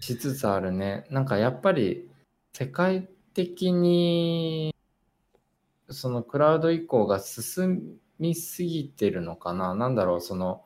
[0.00, 1.06] しつつあるね。
[1.10, 2.08] なんかやっぱり
[2.52, 4.74] 世界的に
[5.88, 9.74] そのクラウド移行が進みすぎてるのかな。
[9.74, 10.62] なんだろう、その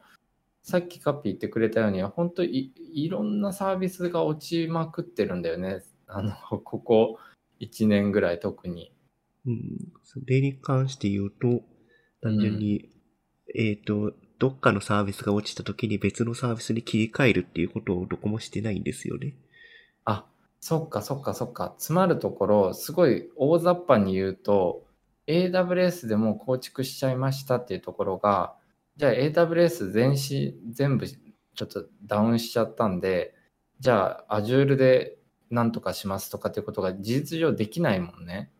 [0.62, 5.82] さっきカッピー言ってくれたように、本当いいろんなサービスが落ちまくってるんだよね。
[6.06, 6.32] あの、
[6.64, 7.18] ここ
[7.60, 8.92] 1年ぐらい特に。
[9.46, 9.92] うん。
[10.04, 11.62] それに関して言うと、
[12.22, 12.88] 単純に、
[13.54, 19.34] えっ、と、どっかのサービスが落ちた時に別のサービスに切り替えるっていうことをどこもしてないんですよね。
[20.04, 20.24] あ、
[20.60, 21.74] そっかそっかそっか。
[21.76, 24.84] 詰まるところ、すごい大雑把に言うと、
[25.26, 28.54] AWS でもう構築しちゃいましたっていうところが、
[28.96, 33.34] じゃあ AWS 全し全部ちょっとダウンしちゃったんで、
[33.80, 35.18] じゃあ Azure で
[35.50, 38.50] なんとかしますとかっていうことが事実上できないもんね。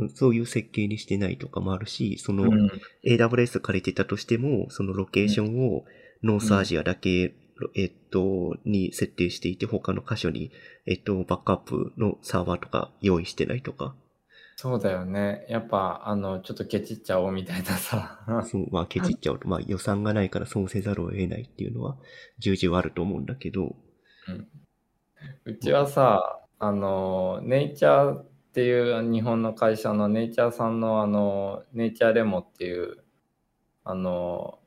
[0.00, 2.70] うんそういう設計にしてないとかもあるし、その、うん、
[3.04, 5.84] AWS 借りてたとしても、そのロケーションを
[6.22, 7.34] ノースアジアだけ、
[7.74, 10.52] えっと、に設定していて、他の箇所に、
[10.86, 13.94] えっと、バックアップのサーバーとか用意してないとか、
[14.60, 15.46] そうだよね。
[15.48, 18.18] やっぱ、あの、ちょっとケチっちゃおうみたいなさ。
[18.50, 21.96] そう、まあ、ケチっちゃうと、まあ、予算がないからそうせざるを得ないっていうのは、
[22.40, 23.76] 重々あると思うんだけど、
[25.44, 28.22] うちはさ、あの、ネイチャー
[28.58, 33.04] っていう日本の会社のネイチャーさんのあの、ネイチャーレモっていう、
[33.84, 34.58] あの、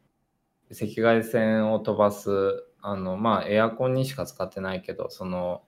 [0.71, 5.63] 赤外線を飛ばす、あの、まあ、エアコンにしか使ってないけど、その、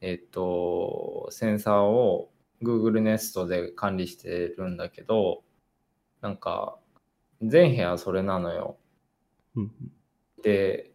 [0.00, 5.44] えっと、センサーを Google Nest で管理してるんだけど、
[6.22, 6.76] なんか、
[7.40, 8.78] 全部屋それなのよ。
[9.54, 9.72] うん、
[10.42, 10.90] で、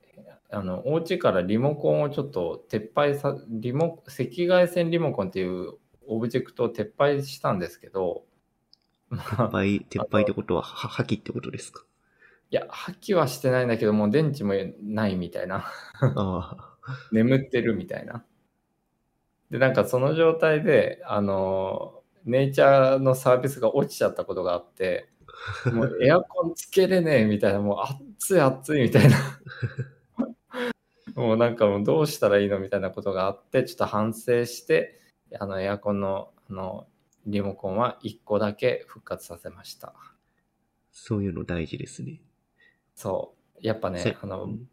[0.51, 5.76] あの、お家からリモコンをちょっと撤廃さ、リモ、赤外線リモコンっていう
[6.08, 8.24] オブジェクトを撤廃したんですけど、
[9.10, 11.84] まあ、撤廃、撤廃ってことは、は破棄ってことですか？
[12.51, 15.66] いや、破棄はしてないんだけど、もう電池もないみたいな。
[17.12, 18.24] 眠ってるみたいな。
[19.51, 25.10] で、なんかその状態で、あの、ネイチャーのサービスが落ちちゃったことがあって、
[25.72, 27.78] もう エアコンつけれねえみたいな、もう
[28.18, 29.18] 暑い暑いみたいな。
[31.16, 34.99] もうなんかもうどうしたらいいのみたいなことがあって、ちょっと反省して、
[35.39, 36.88] あのエアコンのあの
[37.25, 39.93] リモコンは1個だけ復活させました。
[40.91, 42.21] そういうの大事ですね。
[42.95, 43.59] そう。
[43.65, 44.67] やっぱねせ、あの、うん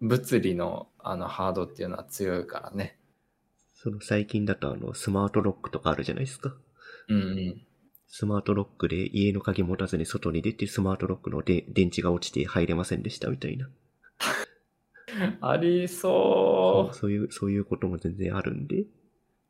[0.00, 2.98] 物理のあのハードっていうのは強いからね。
[3.74, 6.54] その最近だとあの、スマートロックとかあるじゃないですか。
[7.08, 7.62] うんうん。
[8.08, 13.68] スマートロックで家の鍵持たずに外に出てスマートロックので電池が落ちて入れませんでしたみたいな。
[15.40, 18.84] ありそそういう、そういうことも全然あるんで。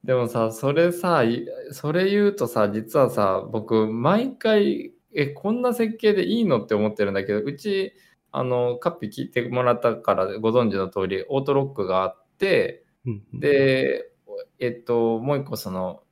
[0.07, 0.09] う。
[0.09, 7.95] でもさ、それさ、いそれ言うとさ、実はさ、僕、毎回、え、こんな設計でいいのって思ってるんだけど、うち、
[8.33, 12.85] あの、カッピ聞いてもらったからご存知の通り、オートロックがあって、
[13.33, 14.11] で、
[14.59, 16.03] えっと、もう一個その、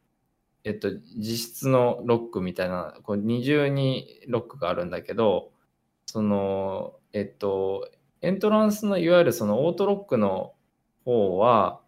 [0.65, 5.53] えっと、実質のロックみたいな、こう二重にロックがあるんだけど、
[6.07, 7.91] その、えっと、
[8.23, 10.55] エントランスのいわゆるそのオートロックの
[11.05, 11.83] 方は、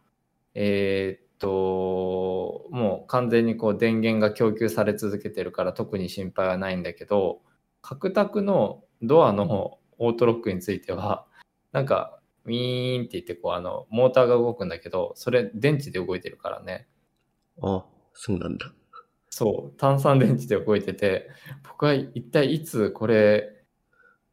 [0.55, 7.41] えーっと、もう完全にこう電源が供給され続けてるから特に心配はないんだけど、
[7.83, 11.27] 角卓のドアのオートロックについては、
[11.73, 16.87] なんか、ウィーンって言って、こう、あの、モーターが動くんだけど、それ電池で動いてるからね。
[17.63, 17.85] あ、
[18.15, 18.73] そうなんだ。
[19.31, 21.29] そう、炭酸電池で動いてて、
[21.69, 23.65] 僕は一体いつこれ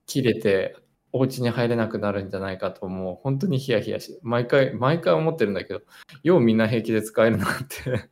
[0.06, 0.78] 切れて
[1.14, 5.82] お家に入れなくなるんじゃないかと、もう本当にヒヤヒヤし、毎回、毎回思ってるんだけど、
[6.24, 8.10] ようみんな平気で使えるなって。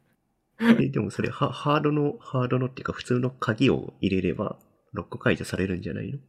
[0.62, 4.60] え、でもそれハ、ハードの、ハードのっていうか普通の鍵を入れれば、
[4.93, 6.20] ロック解除されるんじゃないの？
[6.20, 6.22] い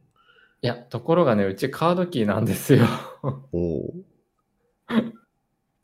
[0.61, 2.85] や、ところがね、うちカードキーなんですよ。
[3.51, 3.93] おお。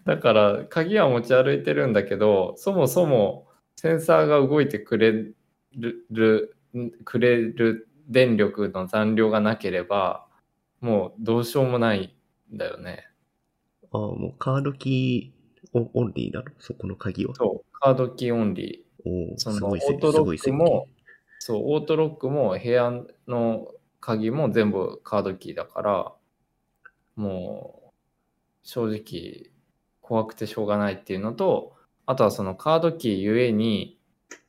[0.05, 5.35] だから、鍵は持ち歩いてるんだけど、そもそもセンサーが動いてくれる、
[6.09, 6.55] る
[7.05, 10.25] くれる電力の残量がなければ、
[10.82, 12.15] もうどうしようもない
[12.53, 13.05] んだよね。
[13.91, 16.51] ああ、もうカードキーオオンリーなの？
[16.59, 17.36] そこの鍵は。
[17.36, 19.34] そう、カードキーオンリおー。
[19.36, 20.88] お、そのオートロックも、
[21.39, 22.91] そう、オートロックも部屋
[23.27, 23.67] の
[23.99, 26.13] 鍵も全部カードキーだから、
[27.15, 27.91] もう
[28.63, 29.51] 正直
[30.01, 31.75] 怖くてしょうがないっていうのと、
[32.05, 33.99] あとはそのカードキーゆえに、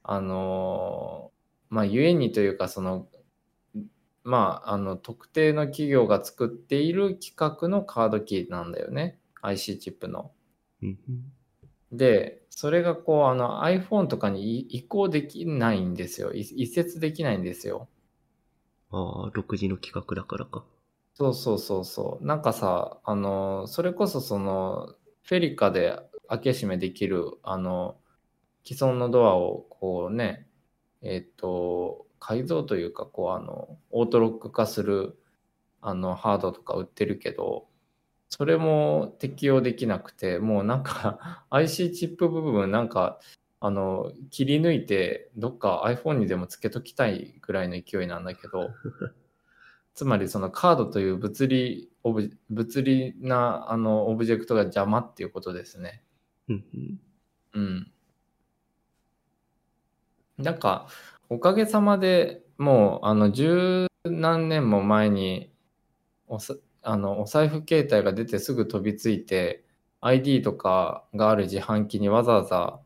[0.02, 3.06] あのーまあ、ゆえにというか、その、
[4.24, 9.18] まあ、あの、特定の企業が作っている規格のカードキーなんだよね。
[9.42, 10.32] IC チップの。
[11.92, 16.32] で、それがこう、あの iPhone とかに移移行できないんですよ。
[16.32, 17.88] い移設できないんですよ。
[18.90, 20.64] ああ、独自の企画だからか。
[21.14, 22.24] そうそうそうそう。
[22.24, 25.98] なんかさ、あの、それこそその、フェリカで
[26.28, 28.00] 開け閉めできる、あの、
[28.64, 30.48] 既存のドアをこうね、
[31.02, 35.18] えっと、改造というか、こう、あの、オートロック化する、
[35.80, 37.66] あの、ハードとか売ってるけど、
[38.28, 43.18] それも適用できなくて、もうなんか IC チップ部分なんか、
[43.58, 48.70] あの、切り抜いて、どっか iPhone にでもつけときたいぐらいの勢いなんだけど、
[49.94, 56.02] つまりそのカードという物理、オブ物理なあのオブジェクトが邪魔っていうことですね。
[57.54, 57.92] うん。
[60.38, 60.88] なんか、
[61.32, 65.52] おかげさまでもう、あの、十何年も前に
[66.26, 66.38] お、
[66.82, 69.64] あの、お財布携帯が出てすぐ飛びついて、
[70.00, 72.80] ID とかがある自販機にわざわざ、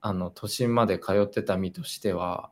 [0.00, 2.50] あの、都心まで通ってた身としては、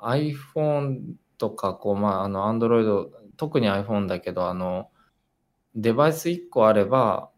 [0.00, 4.90] iPhone とか、こう、まあ、あの、Android、特に iPhone だけど、あの、
[5.76, 7.30] デバイス1個あれば、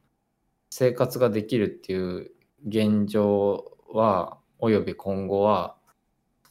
[0.70, 2.32] 生活ができるっていう
[2.66, 5.76] 現状は、および今後は、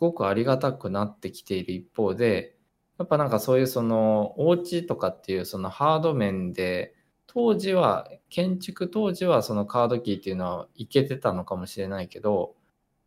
[0.01, 2.57] ごくありがたくなってきている一方で、
[2.97, 6.95] やっぱなんかそういうその、お家とかっていうそのハード面で、
[7.27, 12.55] 当時は、建築当時はそのカードキーっていうのはいけてたのかもしれないけど、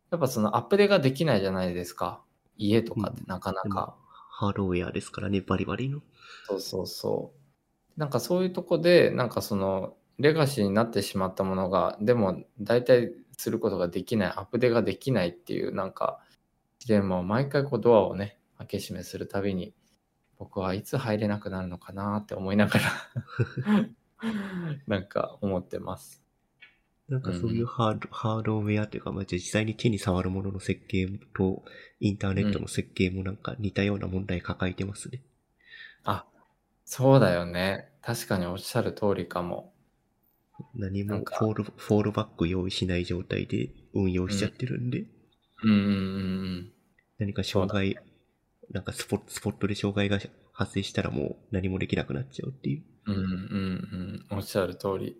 [0.09, 2.21] やっぱそのアップデができないじゃないですか。
[2.57, 3.95] 家とかってなかなか。
[4.07, 6.01] ハードウェアですからね、バリバリの。
[6.47, 7.33] そうそうそ
[7.97, 7.99] う。
[7.99, 16.19] なんかそういうとこで、なんかその、レガシーになってしまったものが、でも大体することができない、アップデができないっていう、なんか、
[16.85, 19.73] ジレンマを毎回こうドアをね、開け閉めするたびに、
[20.37, 23.89] 僕はいつ入れなくなるのかなって思いながら、
[24.85, 26.21] なんか思ってます。
[27.09, 31.63] なんかそういうハード,、ハードウェアというか、まあ、実際に手に触るものの設計と、
[31.99, 35.23] インターネットの設計もなんか似たような問題抱えてますね。
[36.03, 36.27] あ、
[36.83, 37.89] そうだよね。
[38.03, 39.73] 確かにおっしゃる通りかも。
[40.75, 45.05] 何も fall fallback 用意しない状態で運用しちゃってるんで、
[45.63, 45.79] うんうんう
[46.61, 46.74] ん
[47.19, 47.97] 何か障害、
[48.71, 50.19] なんかスポスポットで障害が
[50.51, 52.83] 発生したらもう何もできなくなっちゃうっていう。
[53.05, 53.15] うん。
[53.15, 54.37] うんうんうん。
[54.37, 55.17] おっしゃる通り。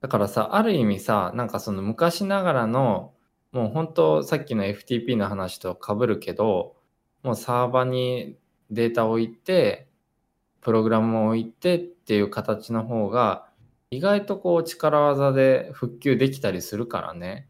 [0.00, 3.14] だからさ、ある意味さ、なんかその昔ながらの、
[3.52, 6.76] もう本当さっきの FTP の話と被るけど、
[7.22, 8.38] もうサーバーに
[8.70, 9.88] データを置いて、
[10.60, 13.48] プログラムを置いてっていう形の方が、
[13.90, 17.47] 意外とこう力技で復旧できたりするからね。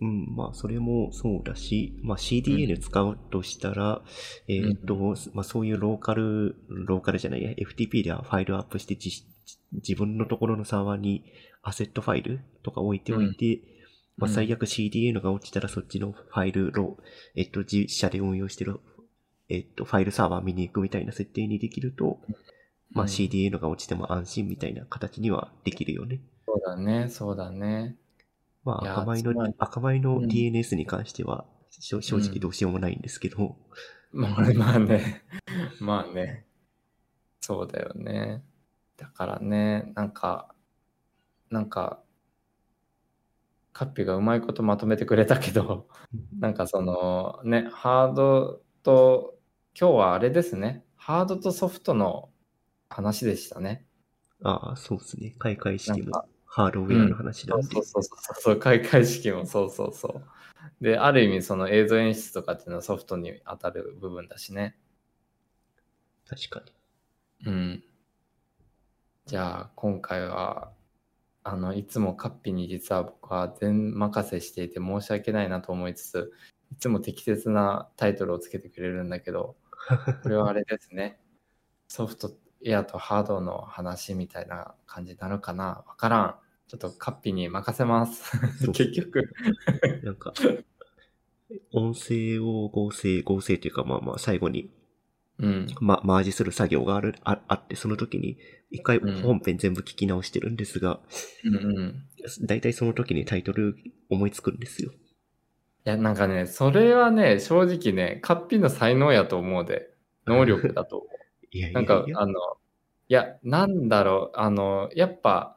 [0.00, 4.02] うん、まあ、それもそうだし、まあ、CDN 使うとしたら、
[4.48, 4.96] えっ、と、
[5.32, 9.24] まあ、そういうローカル、ローカルじゃないや、FTP ではファイルアップして自
[9.72, 11.24] 自分のところのサーバーに
[11.62, 13.60] アセットファイルとか置いておいて、
[14.16, 14.34] まあ、うん。
[14.34, 16.96] 最悪 CDN が落ちたらそっちのファイルロ
[17.34, 18.80] えっと、自社で運用してる、
[19.48, 22.20] えっと、ファイルサーバー見に行くみたいな設定にできると、
[22.92, 23.08] まあ、うん。
[23.08, 26.20] CDN が落ちても安心みたいな形にはできるよね。
[26.46, 27.96] そうだね、そうだね。
[28.64, 30.24] まあ、赤米の、赤米のうん。
[30.26, 33.56] DNS に関しては、正直どうしようもないんですけど、
[34.12, 35.22] まあまあね、
[35.80, 36.46] まあね、
[37.40, 38.42] そうだよね。
[38.96, 40.54] だからね、なんか、
[41.50, 42.00] なんか、
[43.72, 45.88] カッピがうまいことまとめてくれたけど、
[46.38, 49.36] なんかそのね、ハードと、
[49.78, 52.30] 今日はあれですね、ハードとソフトの
[52.88, 53.84] 話でしたね。
[54.44, 55.34] ああ、そうですね。
[55.38, 56.24] 開会式も
[56.54, 58.02] ハードウェアの話なんでそうそう。
[58.04, 60.22] そうそうそう、開会式もそうそうそ
[60.80, 60.84] う。
[60.84, 64.78] で、ある意味その映像演出とかっていうのはソフトに当たる部分だしね。
[66.28, 66.62] 確か
[67.44, 67.50] に。
[67.50, 67.84] うん。
[69.26, 70.70] じゃあ、今回は、
[71.42, 76.32] あの、いつもカッピに実は僕は全任せしていて申し訳ないなと思いつつ、
[76.70, 79.56] いつも適切なタイトルをつけてくれるんだけど、
[80.22, 81.18] これはあれですね。
[81.88, 86.43] ソフトウェアとハードの話みたいな感じになるかなわからん。
[86.68, 88.32] ちょっとカッピに任せます
[88.72, 89.30] 結局。
[90.02, 90.32] なんか、
[91.72, 94.70] 音声を合成、合成というか、まあまあ、最後に、
[95.38, 95.66] うん。
[95.80, 98.38] ま、マージする作業がある、ああって、その時に、
[98.70, 101.00] 一回うん本編全部聞き直してるんですが、
[101.44, 102.06] うんうん。
[102.46, 103.76] だいたいその時にタイトル
[104.10, 104.92] 思いつくんですよ。
[105.86, 109.90] いや、なんかね、それはね、正直ね、カッピの才能やと思うで。
[110.26, 111.08] 能力だと思う。
[111.50, 112.32] いやいやなんかい、や、あの、
[113.08, 115.56] いや、なんだろう、あの、やっぱ、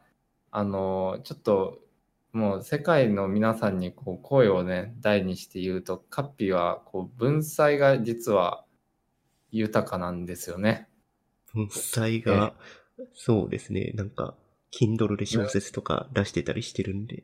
[0.58, 1.84] あの、ちょっと、
[2.32, 8.66] もう世界の皆さんにこう声をね、大にして言うと、カッピはこう文才が実は
[9.52, 10.90] 豊かなんですよね。
[11.54, 12.56] 文才が、
[13.14, 14.34] そうですね、なんか、
[14.72, 17.24] Kindle で小説とか出してたりしてるんで、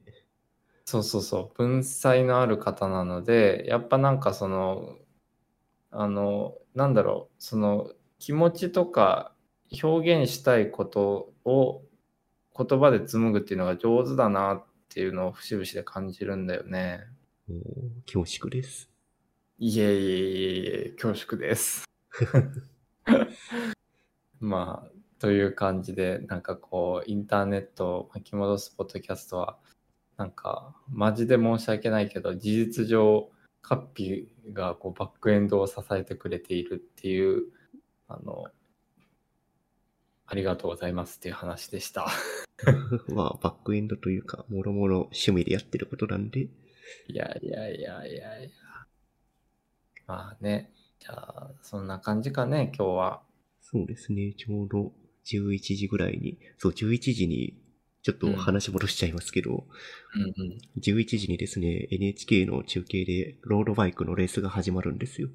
[0.86, 5.00] そうそうそう、文才のある方なので、やっぱなんかその、
[5.90, 9.34] あの、なんだろう、その気持ちとか
[9.82, 11.82] 表現したいことを
[12.56, 17.02] 言葉で紡ぐっていうのが上手だなっていうのを節々で感じるんだよね。
[17.48, 17.62] もう
[18.06, 18.90] 恐縮です。
[19.60, 21.86] いえいえいえいえ、恐縮です。
[24.40, 29.58] まあ、という感じで、なんかこう、インターネットを巻き戻すポッドキャストは、
[30.18, 33.32] なんか、マジで申し訳ないけど、事実上、
[33.62, 37.44] カッピがこうバックエンドを支えてくれているっていう、
[38.08, 38.46] あの、
[40.34, 42.08] ありがとうございますっていう話でした。
[43.14, 46.50] まあ、バックエンドというか、もろもろ趣味でやってることなんで、い
[47.14, 48.50] やいやいやいやいや。
[50.08, 53.22] まあね、じゃあ、そんな感じかね、今日は。
[53.62, 54.92] そうですね、ちょうど
[55.24, 57.56] 11時ぐらいに、そう、11時に、
[58.02, 59.68] ちょっと話戻しちゃいますけど、
[60.16, 60.58] うんうん。
[60.82, 65.30] 11時にですね、NHK の中継でロードバイクのレースが始まるんですよ。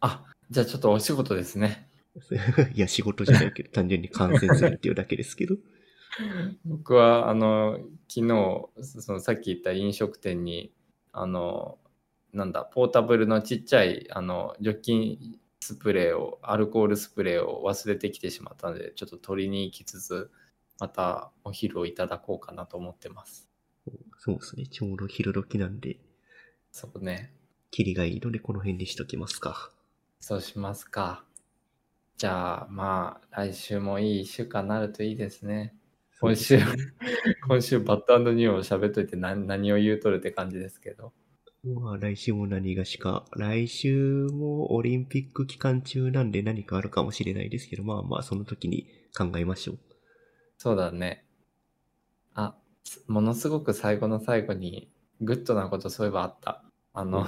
[0.00, 1.89] あ、じゃあちょっとお仕事ですね。
[2.74, 5.56] いや、仕事じゃないけど、 単純に観戦するっていうだけですけど。
[6.64, 8.68] 僕は、あの、昨日、
[9.00, 10.72] そのさっき言った飲食店に、
[11.12, 11.78] あの、
[12.32, 20.30] なんだ、ポータブルのちっちゃい、あの、除菌スプレーを、アルコールスプレーを忘れてきてしまったので、ちょっと取りに行きつつ、
[20.78, 23.48] またお昼をいただこうかなと思ってます。
[24.18, 25.98] そうですね、ちょうど昼時なんで、
[26.72, 27.34] そうね。
[27.70, 29.70] キリがいいのでこの辺にしときますか。
[30.20, 31.24] そうしますか。
[32.20, 35.74] じゃあ、まあ、来週もいい一週間になるといいですね。
[36.20, 36.58] 今週、
[37.48, 41.14] 今週バッドニューを喋っといて何何を言うとるって感じですけど。
[41.64, 43.24] まあ、来週も何がしか。
[43.32, 49.78] 来週もオリンピック期間中なんで何かあるかもしれないですけど、まあまあ、その時に考えましょう。
[50.58, 51.24] そうだね。
[52.34, 52.54] あ、
[52.84, 54.92] すものすごく最後の最後に
[55.22, 56.62] グッドなことそういえばあった。
[56.92, 57.26] あの、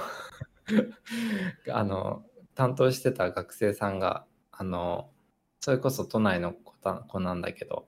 [1.71, 5.09] あの、担当してた学生さんが、あの、
[5.59, 7.87] それこそ都内の子た子なんだけど、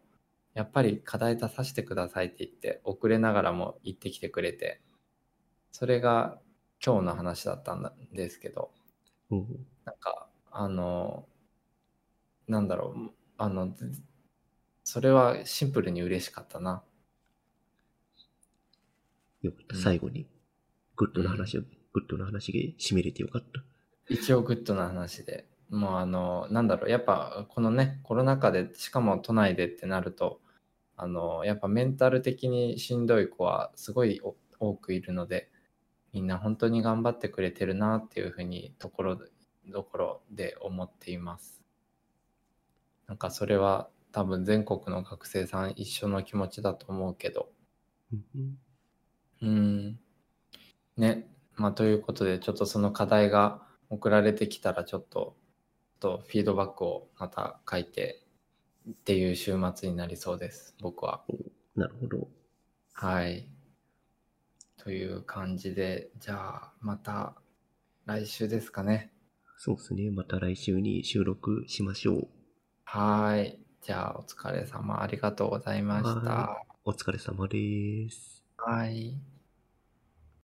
[0.55, 4.81] やっぱり課題出させてくださいって言って、遅れながらも行ってきてくれて、
[5.71, 6.39] それが
[6.83, 8.71] 今日の話だったんですけど、
[9.29, 9.67] うん。
[9.85, 11.27] なんか、あの、
[12.47, 13.91] なんだろう、あの、ず
[14.83, 16.83] それはシンプルに嬉しかったな。
[19.41, 19.75] よかった。
[19.75, 20.27] うん最後に、
[20.95, 23.63] グッドな話を、グッドな話で締めれてよかった。
[24.07, 25.45] 一応グッドな話で。
[25.69, 30.41] もうあの、なんだろう、やっぱこのね、コロナ禍で、しかも都内でってなると、
[30.97, 35.51] あの、やっぱメンタル的にしんどい子はすごいお多くいるので、
[36.13, 39.17] みんな本当に頑張ってくれてるなっていうふうにところ、
[39.73, 41.63] ところで思っています。
[43.07, 47.51] なんかそれは多分全国の学生さん一緒の気持ちだと思うけど、
[49.41, 49.99] うん。
[50.97, 51.27] ね。
[51.55, 55.37] まあ、ということで、ちょっとその課題が送られてきたら、ちょっと、
[55.99, 58.23] とフィードバックをまた書いて
[58.89, 61.23] っていう週末になりそうです、僕は。
[61.75, 62.27] なるほど。
[62.93, 63.49] はい。
[64.77, 67.35] という感じで、じゃあ、また
[68.05, 69.11] 来週ですかね。
[69.57, 70.11] そうですね。
[70.11, 72.27] また来週に収録しましょう。
[72.83, 73.59] はい。
[73.81, 75.01] じゃあ、お疲れ様。
[75.01, 76.09] ありがとうございました。
[76.09, 78.43] はお疲れ様です。
[78.57, 79.34] はい。